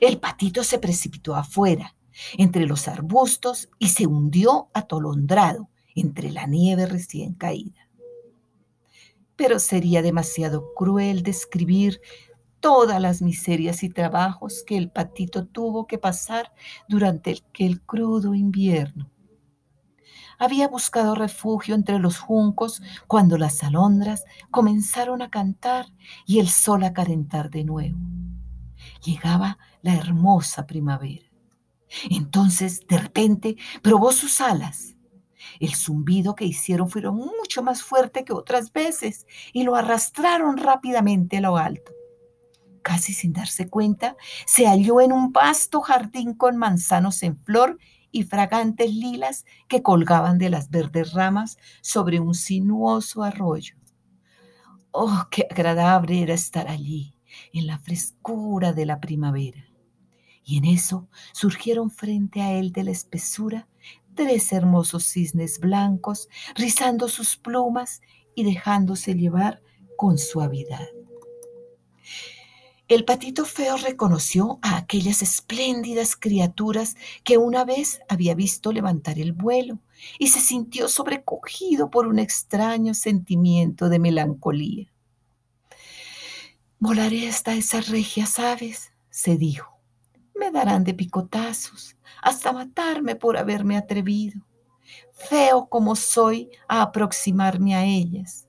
El 0.00 0.18
patito 0.18 0.64
se 0.64 0.78
precipitó 0.78 1.34
afuera, 1.34 1.94
entre 2.36 2.66
los 2.66 2.88
arbustos, 2.88 3.68
y 3.78 3.88
se 3.88 4.06
hundió 4.06 4.68
atolondrado 4.74 5.68
entre 5.94 6.30
la 6.30 6.46
nieve 6.46 6.86
recién 6.86 7.34
caída. 7.34 7.88
Pero 9.36 9.58
sería 9.58 10.02
demasiado 10.02 10.74
cruel 10.74 11.22
describir 11.22 12.00
todas 12.60 13.00
las 13.00 13.22
miserias 13.22 13.82
y 13.82 13.88
trabajos 13.88 14.64
que 14.66 14.76
el 14.76 14.90
patito 14.90 15.46
tuvo 15.46 15.86
que 15.86 15.98
pasar 15.98 16.52
durante 16.88 17.30
aquel 17.30 17.80
crudo 17.82 18.34
invierno. 18.34 19.10
Había 20.38 20.68
buscado 20.68 21.14
refugio 21.14 21.74
entre 21.74 21.98
los 21.98 22.18
juncos 22.18 22.80
cuando 23.06 23.36
las 23.38 23.62
alondras 23.64 24.24
comenzaron 24.50 25.20
a 25.20 25.30
cantar 25.30 25.86
y 26.26 26.38
el 26.38 26.48
sol 26.48 26.84
a 26.84 26.92
calentar 26.92 27.50
de 27.50 27.64
nuevo. 27.64 27.98
Llegaba 29.04 29.58
la 29.82 29.94
hermosa 29.94 30.66
primavera. 30.66 31.26
Entonces, 32.10 32.86
de 32.86 32.98
repente, 32.98 33.56
probó 33.82 34.12
sus 34.12 34.40
alas. 34.40 34.94
El 35.58 35.74
zumbido 35.74 36.34
que 36.34 36.44
hicieron 36.44 36.88
fueron 36.88 37.16
mucho 37.16 37.62
más 37.62 37.82
fuerte 37.82 38.24
que 38.24 38.32
otras 38.32 38.72
veces 38.72 39.26
y 39.52 39.64
lo 39.64 39.74
arrastraron 39.74 40.56
rápidamente 40.56 41.38
a 41.38 41.40
lo 41.40 41.56
alto 41.56 41.92
casi 42.88 43.12
sin 43.12 43.34
darse 43.34 43.68
cuenta, 43.68 44.16
se 44.46 44.66
halló 44.66 45.02
en 45.02 45.12
un 45.12 45.30
vasto 45.30 45.82
jardín 45.82 46.32
con 46.32 46.56
manzanos 46.56 47.22
en 47.22 47.38
flor 47.44 47.78
y 48.10 48.24
fragantes 48.24 48.92
lilas 48.92 49.44
que 49.68 49.82
colgaban 49.82 50.38
de 50.38 50.50
las 50.50 50.70
verdes 50.70 51.12
ramas 51.12 51.58
sobre 51.82 52.20
un 52.20 52.34
sinuoso 52.34 53.22
arroyo. 53.22 53.74
Oh, 54.90 55.26
qué 55.30 55.46
agradable 55.50 56.22
era 56.22 56.34
estar 56.34 56.68
allí, 56.68 57.14
en 57.52 57.66
la 57.66 57.78
frescura 57.78 58.72
de 58.72 58.86
la 58.86 59.00
primavera. 59.00 59.64
Y 60.42 60.58
en 60.58 60.64
eso 60.64 61.08
surgieron 61.32 61.90
frente 61.90 62.40
a 62.40 62.52
él 62.52 62.72
de 62.72 62.84
la 62.84 62.90
espesura 62.90 63.68
tres 64.18 64.52
hermosos 64.52 65.04
cisnes 65.04 65.60
blancos, 65.60 66.28
rizando 66.56 67.08
sus 67.08 67.36
plumas 67.36 68.00
y 68.34 68.42
dejándose 68.42 69.14
llevar 69.14 69.62
con 69.96 70.18
suavidad. 70.18 70.88
El 72.88 73.04
patito 73.04 73.44
feo 73.44 73.76
reconoció 73.76 74.58
a 74.62 74.78
aquellas 74.78 75.20
espléndidas 75.20 76.16
criaturas 76.16 76.96
que 77.22 77.36
una 77.36 77.66
vez 77.66 78.00
había 78.08 78.34
visto 78.34 78.72
levantar 78.72 79.18
el 79.18 79.34
vuelo 79.34 79.78
y 80.18 80.28
se 80.28 80.40
sintió 80.40 80.88
sobrecogido 80.88 81.90
por 81.90 82.06
un 82.06 82.18
extraño 82.18 82.94
sentimiento 82.94 83.90
de 83.90 83.98
melancolía. 83.98 84.90
Volaré 86.78 87.28
hasta 87.28 87.54
esas 87.54 87.88
regias 87.88 88.38
aves, 88.38 88.90
se 89.10 89.36
dijo. 89.36 89.78
Me 90.34 90.50
darán 90.50 90.84
de 90.84 90.94
picotazos, 90.94 91.94
hasta 92.22 92.52
matarme 92.52 93.16
por 93.16 93.36
haberme 93.36 93.76
atrevido. 93.76 94.40
Feo 95.12 95.68
como 95.68 95.94
soy 95.94 96.48
a 96.66 96.80
aproximarme 96.80 97.74
a 97.74 97.84
ellas. 97.84 98.48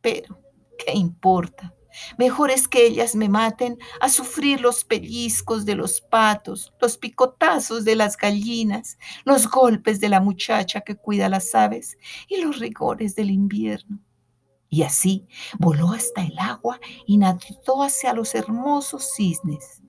Pero, 0.00 0.40
¿qué 0.78 0.92
importa? 0.92 1.74
Mejor 2.16 2.50
es 2.50 2.68
que 2.68 2.86
ellas 2.86 3.14
me 3.14 3.28
maten 3.28 3.78
a 4.00 4.08
sufrir 4.08 4.60
los 4.60 4.84
pellizcos 4.84 5.64
de 5.64 5.74
los 5.74 6.00
patos, 6.00 6.72
los 6.80 6.98
picotazos 6.98 7.84
de 7.84 7.96
las 7.96 8.16
gallinas, 8.16 8.98
los 9.24 9.48
golpes 9.48 10.00
de 10.00 10.08
la 10.08 10.20
muchacha 10.20 10.80
que 10.80 10.96
cuida 10.96 11.28
las 11.28 11.54
aves 11.54 11.96
y 12.28 12.40
los 12.40 12.58
rigores 12.58 13.14
del 13.14 13.30
invierno. 13.30 14.00
Y 14.68 14.82
así 14.82 15.26
voló 15.58 15.92
hasta 15.92 16.22
el 16.22 16.38
agua 16.38 16.78
y 17.06 17.16
nadó 17.16 17.82
hacia 17.82 18.12
los 18.12 18.34
hermosos 18.34 19.14
cisnes. 19.16 19.82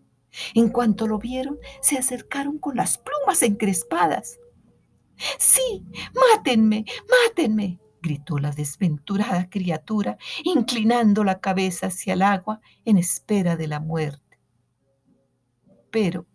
En 0.54 0.70
cuanto 0.70 1.08
lo 1.08 1.18
vieron, 1.18 1.58
se 1.82 1.98
acercaron 1.98 2.60
con 2.60 2.76
las 2.76 2.98
plumas 2.98 3.42
encrespadas. 3.44 4.40
Sí, 5.38 5.84
mátenme, 6.14 6.86
mátenme, 7.26 7.80
gritó 8.02 8.38
la 8.40 8.52
desventurada 8.52 9.50
criatura, 9.50 10.18
inclinando 10.44 11.24
la 11.24 11.40
cabeza 11.40 11.88
hacia 11.88 12.14
el 12.14 12.22
agua 12.22 12.62
en 12.86 12.98
espera 12.98 13.56
de 13.56 13.68
la 13.68 13.80
muerte. 13.80 14.40
Pero, 15.92 16.26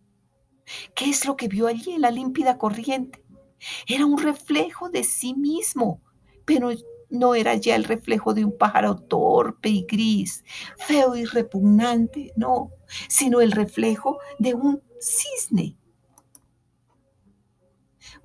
¿qué 0.95 1.11
es 1.11 1.27
lo 1.27 1.37
que 1.37 1.49
vio 1.49 1.67
allí 1.67 1.93
en 1.93 2.01
la 2.01 2.11
límpida 2.11 2.59
corriente? 2.59 3.25
Era 3.87 4.05
un 4.05 4.19
reflejo 4.19 4.91
de 4.91 5.05
sí 5.05 5.35
mismo, 5.35 6.03
pero 6.45 6.71
no 7.09 7.35
era 7.35 7.55
ya 7.55 7.77
el 7.77 7.85
reflejo 7.85 8.35
de 8.35 8.45
un 8.45 8.57
pájaro 8.57 8.97
torpe 8.97 9.69
y 9.69 9.87
gris, 9.89 10.45
feo 10.77 11.15
y 11.15 11.25
repugnante, 11.25 12.33
no, 12.37 12.73
sino 13.09 13.41
el 13.41 13.53
reflejo 13.53 14.19
de 14.39 14.55
un 14.55 14.83
cisne 15.01 15.77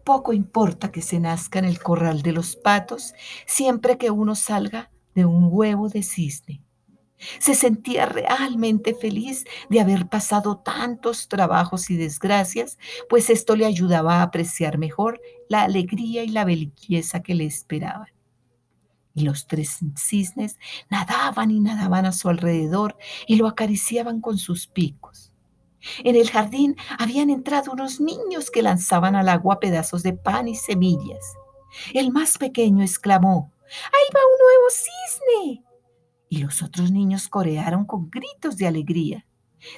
poco 0.10 0.34
importa 0.34 0.91
que 0.91 1.04
se 1.04 1.19
nazca 1.19 1.60
en 1.60 1.65
el 1.65 1.78
corral 1.78 2.24
de 2.24 2.32
los 2.32 2.56
patos, 2.56 3.13
siempre 3.45 4.00
que 4.00 4.10
uno 4.10 4.34
salga 4.34 4.89
de 5.13 5.24
un 5.24 5.50
huevo 5.52 5.88
de 5.88 6.02
cisne. 6.02 6.63
Se 7.38 7.54
sentía 7.54 8.08
realmente 8.08 8.95
feliz 8.95 9.45
de 9.69 9.80
haber 9.80 10.10
pasado 10.10 10.58
tantos 10.58 11.28
trabajos 11.28 11.91
y 11.91 11.95
desgracias, 11.95 12.80
pues 13.08 13.30
esto 13.30 13.56
le 13.56 13.67
ayudaba 13.67 14.15
a 14.15 14.22
apreciar 14.24 14.80
mejor 14.80 15.22
la 15.48 15.62
alegría 15.62 16.24
y 16.24 16.30
la 16.30 16.43
belleza 16.43 17.22
que 17.22 17.36
le 17.36 17.45
esperaban. 17.45 18.10
Y 19.13 19.26
los 19.26 19.45
tres 19.45 19.78
cisnes 19.95 20.58
nadaban 20.89 21.52
y 21.52 21.60
nadaban 21.60 22.08
a 22.08 22.13
su 22.13 22.30
alrededor 22.30 22.98
y 23.28 23.36
lo 23.36 23.45
acariciaban 23.45 24.22
con 24.22 24.39
sus 24.39 24.65
picos. 24.65 25.29
En 26.04 26.15
el 26.15 26.30
jardín 26.30 26.76
habían 26.98 27.30
entrado 27.30 27.72
unos 27.72 28.00
niños 28.00 28.52
que 28.52 28.62
lanzaban 28.62 29.15
al 29.15 29.30
agua 29.30 29.60
pedazos 29.60 30.04
de 30.04 30.13
pan 30.13 30.48
y 30.48 30.56
semillas. 30.56 31.36
El 31.94 32.12
más 32.12 32.38
pequeño 32.38 32.84
exclamó, 32.84 33.52
¡Ahí 33.63 34.15
va 34.15 34.20
un 34.20 34.39
nuevo 34.39 34.70
cisne! 34.70 35.63
Y 36.30 36.38
los 36.39 36.62
otros 36.62 36.92
niños 36.92 37.28
corearon 37.28 37.86
con 37.86 38.10
gritos 38.10 38.58
de 38.58 38.68
alegría. 38.68 39.26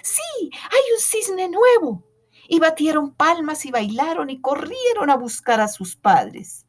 ¡Sí! 0.01 0.21
¡Hay 0.41 0.81
un 0.95 1.01
cisne 1.01 1.49
nuevo! 1.49 2.03
Y 2.47 2.59
batieron 2.59 3.13
palmas 3.13 3.65
y 3.65 3.71
bailaron 3.71 4.29
y 4.29 4.41
corrieron 4.41 5.09
a 5.09 5.15
buscar 5.15 5.61
a 5.61 5.67
sus 5.67 5.95
padres. 5.95 6.65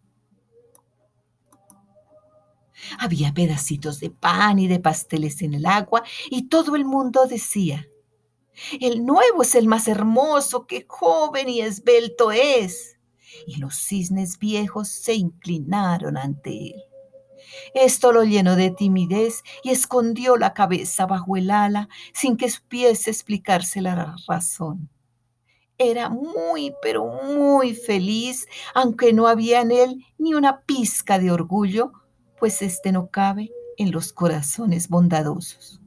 Había 2.99 3.33
pedacitos 3.33 4.01
de 4.01 4.11
pan 4.11 4.59
y 4.59 4.68
de 4.68 4.81
pasteles 4.81 5.42
en 5.42 5.55
el 5.55 5.66
agua 5.66 6.03
y 6.31 6.49
todo 6.49 6.77
el 6.77 6.85
mundo 6.85 7.27
decía, 7.27 7.88
el 8.80 9.04
nuevo 9.04 9.42
es 9.42 9.54
el 9.54 9.66
más 9.66 9.88
hermoso, 9.88 10.66
que 10.66 10.84
joven 10.88 11.48
y 11.48 11.60
esbelto 11.60 12.32
es. 12.32 12.98
Y 13.46 13.56
los 13.56 13.76
cisnes 13.76 14.38
viejos 14.38 14.88
se 14.88 15.14
inclinaron 15.14 16.16
ante 16.16 16.50
él. 16.50 16.82
Esto 17.74 18.12
lo 18.12 18.24
llenó 18.24 18.56
de 18.56 18.70
timidez 18.70 19.42
y 19.62 19.70
escondió 19.70 20.36
la 20.36 20.54
cabeza 20.54 21.06
bajo 21.06 21.36
el 21.36 21.50
ala 21.50 21.88
sin 22.12 22.36
que 22.36 22.50
supiese 22.50 23.10
explicarse 23.10 23.80
la 23.80 24.16
razón. 24.26 24.88
Era 25.78 26.08
muy, 26.08 26.74
pero 26.80 27.06
muy 27.06 27.74
feliz, 27.74 28.46
aunque 28.74 29.12
no 29.12 29.26
había 29.26 29.62
en 29.62 29.72
él 29.72 30.06
ni 30.18 30.34
una 30.34 30.60
pizca 30.60 31.18
de 31.18 31.32
orgullo, 31.32 31.92
pues 32.38 32.62
éste 32.62 32.92
no 32.92 33.08
cabe 33.08 33.50
en 33.78 33.90
los 33.90 34.12
corazones 34.12 34.88
bondadosos. 34.88 35.82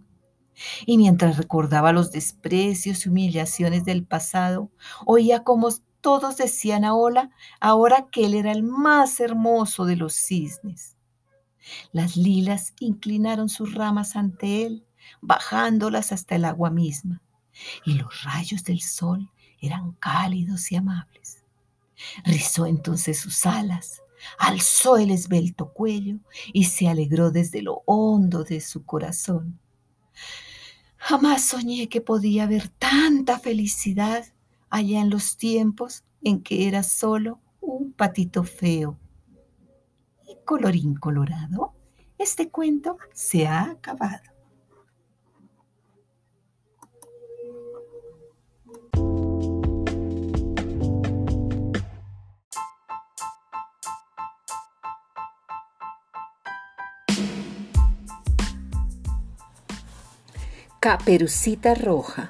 Y 0.86 0.98
mientras 0.98 1.38
recordaba 1.38 1.92
los 1.92 2.12
desprecios 2.12 3.06
y 3.06 3.10
humillaciones 3.10 3.86
del 3.86 4.06
pasado, 4.06 4.72
oía 5.06 5.44
como 5.44 5.70
todos 6.02 6.38
decían 6.38 6.86
a 6.86 6.94
Ola 6.94 7.32
ahora 7.60 8.08
que 8.12 8.26
él 8.26 8.36
era 8.36 8.52
el 8.52 8.64
más 8.64 9.20
hermoso 9.20 9.86
de 9.86 9.96
los 9.96 10.14
cisnes. 10.14 10.98
Las 11.92 12.16
lilas 12.16 12.74
inclinaron 12.80 13.50
sus 13.50 13.74
ramas 13.74 14.16
ante 14.16 14.66
él, 14.66 14.86
bajándolas 15.22 16.12
hasta 16.12 16.36
el 16.36 16.46
agua 16.46 16.70
misma, 16.70 17.22
y 17.86 17.94
los 17.94 18.24
rayos 18.24 18.64
del 18.64 18.82
sol 18.82 19.32
eran 19.60 19.94
cálidos 19.94 20.72
y 20.72 20.76
amables. 20.76 21.44
Rizó 22.24 22.68
entonces 22.68 23.20
sus 23.20 23.46
alas, 23.46 24.04
alzó 24.38 24.98
el 24.98 25.10
esbelto 25.10 25.74
cuello 25.74 26.18
y 26.54 26.66
se 26.66 26.88
alegró 26.88 27.32
desde 27.32 27.62
lo 27.62 27.82
hondo 27.86 28.44
de 28.44 28.62
su 28.62 28.86
corazón 28.86 29.60
Jamás 30.98 31.46
soñé 31.46 31.88
que 31.90 32.02
podía 32.02 32.44
haber 32.44 32.70
tanta 32.70 33.40
felicidad 33.40 34.26
allá 34.70 35.02
en 35.02 35.10
los 35.10 35.38
tiempos 35.38 36.04
en 36.22 36.42
que 36.42 36.68
era 36.68 36.84
solo 36.84 37.40
un 37.62 37.94
patito 37.94 38.44
feo. 38.44 38.98
Y 40.28 40.38
colorín 40.44 40.96
colorado, 40.96 41.74
este 42.18 42.50
cuento 42.50 42.98
se 43.14 43.48
ha 43.48 43.72
acabado. 43.72 44.35
Caperucita 60.86 61.74
Roja, 61.74 62.30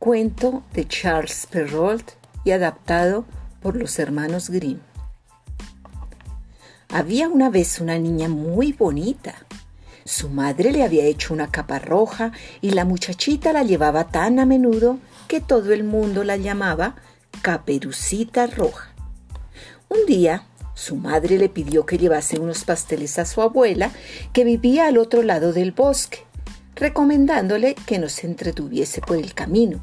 cuento 0.00 0.64
de 0.72 0.88
Charles 0.88 1.46
Perrault 1.48 2.10
y 2.42 2.50
adaptado 2.50 3.24
por 3.60 3.76
los 3.76 4.00
hermanos 4.00 4.50
Grimm. 4.50 4.80
Había 6.88 7.28
una 7.28 7.50
vez 7.50 7.78
una 7.78 8.00
niña 8.00 8.28
muy 8.28 8.72
bonita. 8.72 9.46
Su 10.04 10.28
madre 10.28 10.72
le 10.72 10.82
había 10.82 11.04
hecho 11.04 11.32
una 11.32 11.52
capa 11.52 11.78
roja 11.78 12.32
y 12.60 12.70
la 12.70 12.84
muchachita 12.84 13.52
la 13.52 13.62
llevaba 13.62 14.08
tan 14.08 14.40
a 14.40 14.44
menudo 14.44 14.98
que 15.28 15.40
todo 15.40 15.72
el 15.72 15.84
mundo 15.84 16.24
la 16.24 16.36
llamaba 16.36 16.96
Caperucita 17.42 18.48
Roja. 18.48 18.92
Un 19.88 20.04
día, 20.08 20.46
su 20.74 20.96
madre 20.96 21.38
le 21.38 21.48
pidió 21.48 21.86
que 21.86 21.96
llevase 21.96 22.40
unos 22.40 22.64
pasteles 22.64 23.20
a 23.20 23.24
su 23.24 23.40
abuela, 23.40 23.92
que 24.32 24.42
vivía 24.42 24.88
al 24.88 24.98
otro 24.98 25.22
lado 25.22 25.52
del 25.52 25.70
bosque 25.70 26.26
recomendándole 26.74 27.74
que 27.74 27.98
no 27.98 28.08
se 28.08 28.26
entretuviese 28.26 29.00
por 29.00 29.16
el 29.16 29.34
camino, 29.34 29.80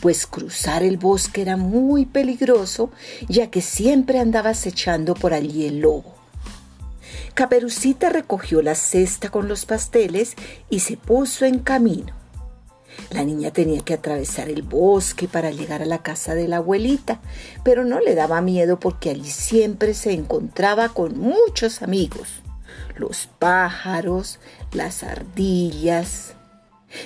pues 0.00 0.26
cruzar 0.26 0.82
el 0.82 0.96
bosque 0.96 1.42
era 1.42 1.56
muy 1.56 2.06
peligroso, 2.06 2.90
ya 3.28 3.50
que 3.50 3.60
siempre 3.60 4.18
andaba 4.18 4.50
acechando 4.50 5.14
por 5.14 5.34
allí 5.34 5.66
el 5.66 5.80
lobo. 5.80 6.14
Caperucita 7.34 8.10
recogió 8.10 8.62
la 8.62 8.74
cesta 8.74 9.30
con 9.30 9.48
los 9.48 9.64
pasteles 9.64 10.34
y 10.70 10.80
se 10.80 10.96
puso 10.96 11.44
en 11.44 11.60
camino. 11.60 12.14
La 13.10 13.24
niña 13.24 13.52
tenía 13.52 13.80
que 13.80 13.94
atravesar 13.94 14.48
el 14.48 14.62
bosque 14.62 15.28
para 15.28 15.50
llegar 15.50 15.82
a 15.82 15.86
la 15.86 16.02
casa 16.02 16.34
de 16.34 16.48
la 16.48 16.56
abuelita, 16.56 17.20
pero 17.62 17.84
no 17.84 18.00
le 18.00 18.14
daba 18.14 18.40
miedo 18.40 18.80
porque 18.80 19.10
allí 19.10 19.30
siempre 19.30 19.94
se 19.94 20.12
encontraba 20.12 20.88
con 20.88 21.16
muchos 21.18 21.80
amigos 21.82 22.42
los 22.96 23.28
pájaros, 23.38 24.38
las 24.72 25.02
ardillas. 25.02 26.34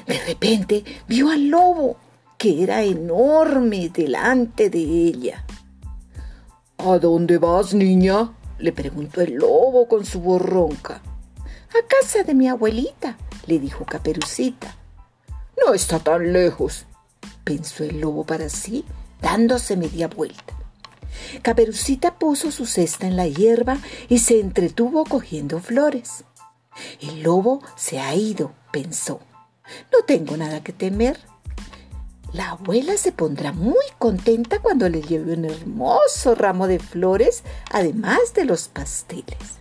De 0.07 0.19
repente 0.25 0.85
vio 1.09 1.31
al 1.31 1.49
lobo, 1.49 1.97
que 2.39 2.63
era 2.63 2.83
enorme 2.83 3.89
delante 3.89 4.71
de 4.71 4.81
ella. 4.81 5.45
¿A 6.79 6.99
dónde 6.99 7.39
vas, 7.39 7.75
niña? 7.75 8.33
le 8.59 8.73
preguntó 8.73 9.21
el 9.21 9.35
lobo 9.35 9.89
con 9.89 10.05
su 10.05 10.21
voz 10.21 10.41
ronca. 10.41 11.03
A 11.39 11.87
casa 11.89 12.23
de 12.23 12.35
mi 12.35 12.49
abuelita, 12.49 13.17
le 13.47 13.59
dijo 13.59 13.85
Caperucita. 13.85 14.77
No 15.65 15.75
está 15.75 15.99
tan 15.99 16.33
lejos, 16.33 16.87
pensó 17.45 17.85
el 17.85 18.01
lobo 18.01 18.25
para 18.25 18.49
sí, 18.49 18.85
dándose 19.21 19.77
media 19.77 20.09
vuelta. 20.09 20.55
Caperucita 21.43 22.19
puso 22.19 22.51
su 22.51 22.67
cesta 22.67 23.07
en 23.07 23.17
la 23.17 23.27
hierba 23.27 23.79
y 24.09 24.19
se 24.19 24.41
entretuvo 24.41 25.05
cogiendo 25.05 25.61
flores. 25.61 26.25
El 27.01 27.23
lobo 27.23 27.63
se 27.77 28.01
ha 28.01 28.15
ido, 28.15 28.53
pensó. 28.73 29.21
No 29.93 30.05
tengo 30.07 30.37
nada 30.37 30.63
que 30.63 30.73
temer. 30.73 31.19
La 32.33 32.51
abuela 32.51 32.97
se 32.97 33.13
pondrá 33.13 33.53
muy 33.53 33.85
contenta 33.99 34.61
cuando 34.61 34.89
le 34.89 35.03
lleve 35.03 35.35
un 35.35 35.45
hermoso 35.45 36.35
ramo 36.35 36.67
de 36.67 36.79
flores, 36.79 37.43
además 37.71 38.33
de 38.35 38.47
los 38.47 38.69
pasteles. 38.69 39.61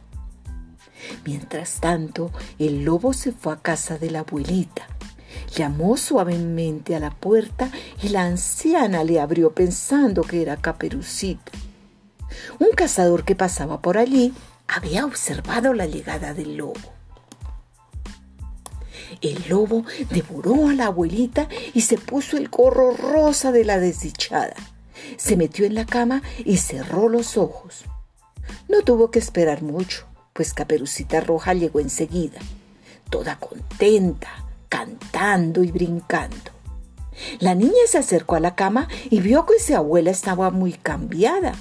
Mientras 1.25 1.81
tanto, 1.81 2.31
el 2.59 2.85
lobo 2.85 3.11
se 3.11 3.33
fue 3.33 3.53
a 3.53 3.57
casa 3.57 3.97
de 3.97 4.11
la 4.11 4.19
abuelita. 4.19 4.87
Llamó 5.55 5.97
suavemente 5.97 6.95
a 6.95 6.99
la 6.99 7.11
puerta 7.11 7.71
y 8.01 8.09
la 8.09 8.23
anciana 8.25 9.03
le 9.03 9.19
abrió 9.19 9.53
pensando 9.53 10.23
que 10.23 10.41
era 10.41 10.57
Caperucita. 10.57 11.51
Un 12.59 12.69
cazador 12.75 13.23
que 13.23 13.35
pasaba 13.35 13.81
por 13.81 13.97
allí 13.97 14.33
había 14.67 15.05
observado 15.05 15.73
la 15.73 15.85
llegada 15.85 16.33
del 16.33 16.57
lobo. 16.57 16.79
El 19.21 19.49
lobo 19.49 19.83
devoró 20.09 20.69
a 20.69 20.73
la 20.73 20.85
abuelita 20.85 21.49
y 21.73 21.81
se 21.81 21.97
puso 21.97 22.37
el 22.37 22.47
gorro 22.47 22.95
rosa 22.95 23.51
de 23.51 23.65
la 23.65 23.77
desdichada. 23.79 24.55
Se 25.17 25.35
metió 25.35 25.65
en 25.65 25.75
la 25.75 25.85
cama 25.85 26.21
y 26.45 26.57
cerró 26.57 27.09
los 27.09 27.37
ojos. 27.37 27.83
No 28.69 28.81
tuvo 28.83 29.11
que 29.11 29.19
esperar 29.19 29.61
mucho, 29.61 30.05
pues 30.33 30.53
Caperucita 30.53 31.19
Roja 31.19 31.53
llegó 31.53 31.79
enseguida, 31.79 32.39
toda 33.09 33.37
contenta, 33.37 34.29
cantando 34.71 35.63
y 35.63 35.71
brincando. 35.71 36.51
La 37.39 37.53
niña 37.55 37.85
se 37.87 37.97
acercó 37.97 38.35
a 38.35 38.39
la 38.39 38.55
cama 38.55 38.87
y 39.09 39.19
vio 39.19 39.45
que 39.45 39.59
su 39.59 39.75
abuela 39.75 40.11
estaba 40.11 40.49
muy 40.49 40.71
cambiada. 40.71 41.53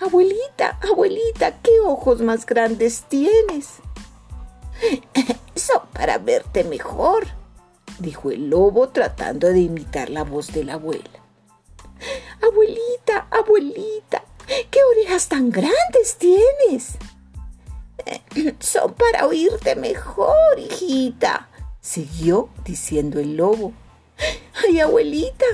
Abuelita, 0.00 0.80
abuelita, 0.90 1.58
¿qué 1.62 1.80
ojos 1.84 2.22
más 2.22 2.46
grandes 2.46 3.04
tienes? 3.08 3.74
Son 5.54 5.82
para 5.92 6.16
verte 6.16 6.64
mejor, 6.64 7.26
dijo 7.98 8.30
el 8.30 8.48
lobo 8.48 8.88
tratando 8.88 9.48
de 9.48 9.60
imitar 9.60 10.08
la 10.08 10.24
voz 10.24 10.50
de 10.50 10.64
la 10.64 10.74
abuela. 10.74 11.20
Abuelita, 12.40 13.28
abuelita, 13.30 14.24
¿qué 14.70 14.80
orejas 14.82 15.28
tan 15.28 15.50
grandes 15.50 16.16
tienes? 16.18 16.96
Son 18.60 18.94
para 18.94 19.26
oírte 19.26 19.76
mejor, 19.76 20.58
hijita, 20.58 21.48
siguió 21.82 22.48
diciendo 22.64 23.20
el 23.20 23.36
lobo. 23.36 23.74
Ay, 24.66 24.80
abuelita, 24.80 25.44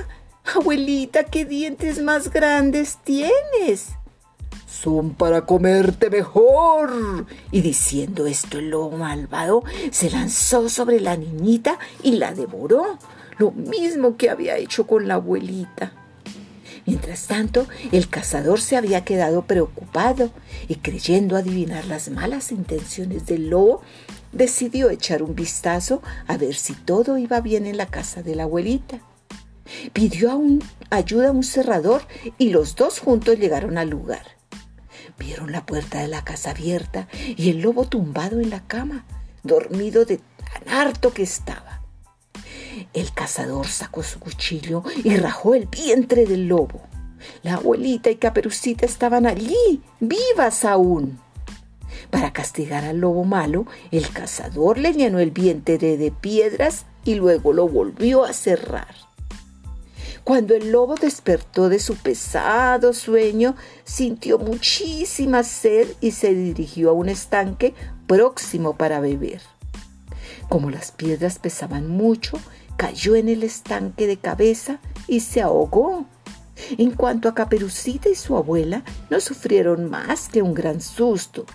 abuelita, 0.55 1.25
¿qué 1.25 1.43
dientes 1.43 2.01
más 2.01 2.31
grandes 2.31 2.99
tienes? 3.03 3.89
son 4.81 5.13
para 5.13 5.45
comerte 5.45 6.09
mejor. 6.09 7.25
Y 7.51 7.61
diciendo 7.61 8.27
esto, 8.27 8.59
el 8.59 8.69
lobo 8.69 8.97
malvado 8.97 9.63
se 9.91 10.09
lanzó 10.09 10.69
sobre 10.69 10.99
la 10.99 11.17
niñita 11.17 11.79
y 12.03 12.13
la 12.13 12.33
devoró, 12.33 12.97
lo 13.37 13.51
mismo 13.51 14.15
que 14.15 14.29
había 14.29 14.57
hecho 14.57 14.87
con 14.87 15.07
la 15.07 15.15
abuelita. 15.15 15.93
Mientras 16.85 17.27
tanto, 17.27 17.67
el 17.91 18.09
cazador 18.09 18.61
se 18.61 18.77
había 18.77 19.03
quedado 19.03 19.43
preocupado 19.43 20.31
y 20.67 20.75
creyendo 20.75 21.35
adivinar 21.35 21.85
las 21.85 22.09
malas 22.09 22.51
intenciones 22.51 23.25
del 23.25 23.49
lobo, 23.49 23.81
decidió 24.31 24.89
echar 24.89 25.23
un 25.23 25.35
vistazo 25.35 26.01
a 26.27 26.37
ver 26.37 26.55
si 26.55 26.73
todo 26.73 27.17
iba 27.17 27.41
bien 27.41 27.65
en 27.65 27.77
la 27.77 27.87
casa 27.87 28.21
de 28.23 28.35
la 28.35 28.43
abuelita. 28.43 28.99
Pidió 29.93 30.41
ayuda 30.89 31.29
a 31.29 31.31
un 31.31 31.43
cerrador 31.43 32.01
y 32.37 32.49
los 32.49 32.75
dos 32.75 32.99
juntos 32.99 33.37
llegaron 33.37 33.77
al 33.77 33.89
lugar. 33.89 34.37
Vieron 35.17 35.51
la 35.51 35.65
puerta 35.65 35.99
de 35.99 36.07
la 36.07 36.23
casa 36.23 36.51
abierta 36.51 37.07
y 37.35 37.49
el 37.49 37.61
lobo 37.61 37.85
tumbado 37.85 38.39
en 38.39 38.49
la 38.49 38.65
cama, 38.65 39.05
dormido 39.43 40.05
de 40.05 40.17
tan 40.17 40.73
harto 40.73 41.13
que 41.13 41.23
estaba. 41.23 41.81
El 42.93 43.13
cazador 43.13 43.67
sacó 43.67 44.03
su 44.03 44.19
cuchillo 44.19 44.83
y 45.03 45.15
rajó 45.17 45.55
el 45.55 45.67
vientre 45.67 46.25
del 46.25 46.47
lobo. 46.47 46.81
La 47.43 47.55
abuelita 47.55 48.09
y 48.09 48.15
Caperucita 48.15 48.85
estaban 48.85 49.25
allí, 49.25 49.81
vivas 49.99 50.63
aún. 50.65 51.19
Para 52.09 52.33
castigar 52.33 52.85
al 52.85 52.99
lobo 52.99 53.23
malo, 53.23 53.65
el 53.91 54.09
cazador 54.09 54.77
le 54.77 54.93
llenó 54.93 55.19
el 55.19 55.31
vientre 55.31 55.97
de 55.97 56.11
piedras 56.11 56.85
y 57.05 57.15
luego 57.15 57.53
lo 57.53 57.67
volvió 57.67 58.25
a 58.25 58.33
cerrar. 58.33 58.95
Cuando 60.23 60.53
el 60.53 60.71
lobo 60.71 60.95
despertó 60.95 61.69
de 61.69 61.79
su 61.79 61.95
pesado 61.95 62.93
sueño, 62.93 63.55
sintió 63.83 64.37
muchísima 64.37 65.43
sed 65.43 65.87
y 66.01 66.11
se 66.11 66.33
dirigió 66.33 66.91
a 66.91 66.93
un 66.93 67.09
estanque 67.09 67.73
próximo 68.05 68.75
para 68.75 68.99
beber. 68.99 69.41
Como 70.47 70.69
las 70.69 70.91
piedras 70.91 71.39
pesaban 71.39 71.87
mucho, 71.87 72.39
cayó 72.75 73.15
en 73.15 73.27
el 73.29 73.43
estanque 73.43 74.07
de 74.07 74.17
cabeza 74.17 74.79
y 75.07 75.21
se 75.21 75.41
ahogó. 75.41 76.05
En 76.77 76.91
cuanto 76.91 77.29
a 77.29 77.33
Caperucita 77.33 78.09
y 78.09 78.15
su 78.15 78.35
abuela, 78.35 78.83
no 79.09 79.19
sufrieron 79.21 79.89
más 79.89 80.27
que 80.29 80.41
un 80.41 80.53
gran 80.53 80.81
susto. 80.81 81.45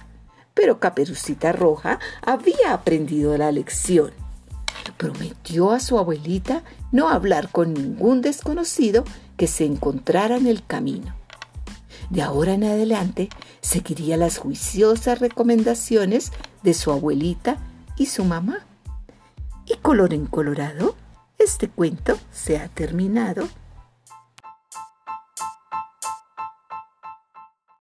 Pero 0.54 0.80
Caperucita 0.80 1.52
Roja 1.52 1.98
había 2.22 2.72
aprendido 2.72 3.36
la 3.36 3.52
lección 3.52 4.12
prometió 4.96 5.72
a 5.72 5.80
su 5.80 5.98
abuelita 5.98 6.62
no 6.92 7.08
hablar 7.08 7.50
con 7.50 7.74
ningún 7.74 8.22
desconocido 8.22 9.04
que 9.36 9.46
se 9.46 9.64
encontrara 9.64 10.36
en 10.36 10.46
el 10.46 10.64
camino. 10.64 11.14
De 12.10 12.22
ahora 12.22 12.54
en 12.54 12.64
adelante 12.64 13.28
seguiría 13.60 14.16
las 14.16 14.38
juiciosas 14.38 15.18
recomendaciones 15.18 16.32
de 16.62 16.74
su 16.74 16.92
abuelita 16.92 17.58
y 17.96 18.06
su 18.06 18.24
mamá. 18.24 18.66
Y 19.66 19.76
color 19.76 20.12
en 20.12 20.26
colorado, 20.26 20.94
este 21.38 21.68
cuento 21.68 22.18
se 22.30 22.58
ha 22.58 22.68
terminado 22.68 23.48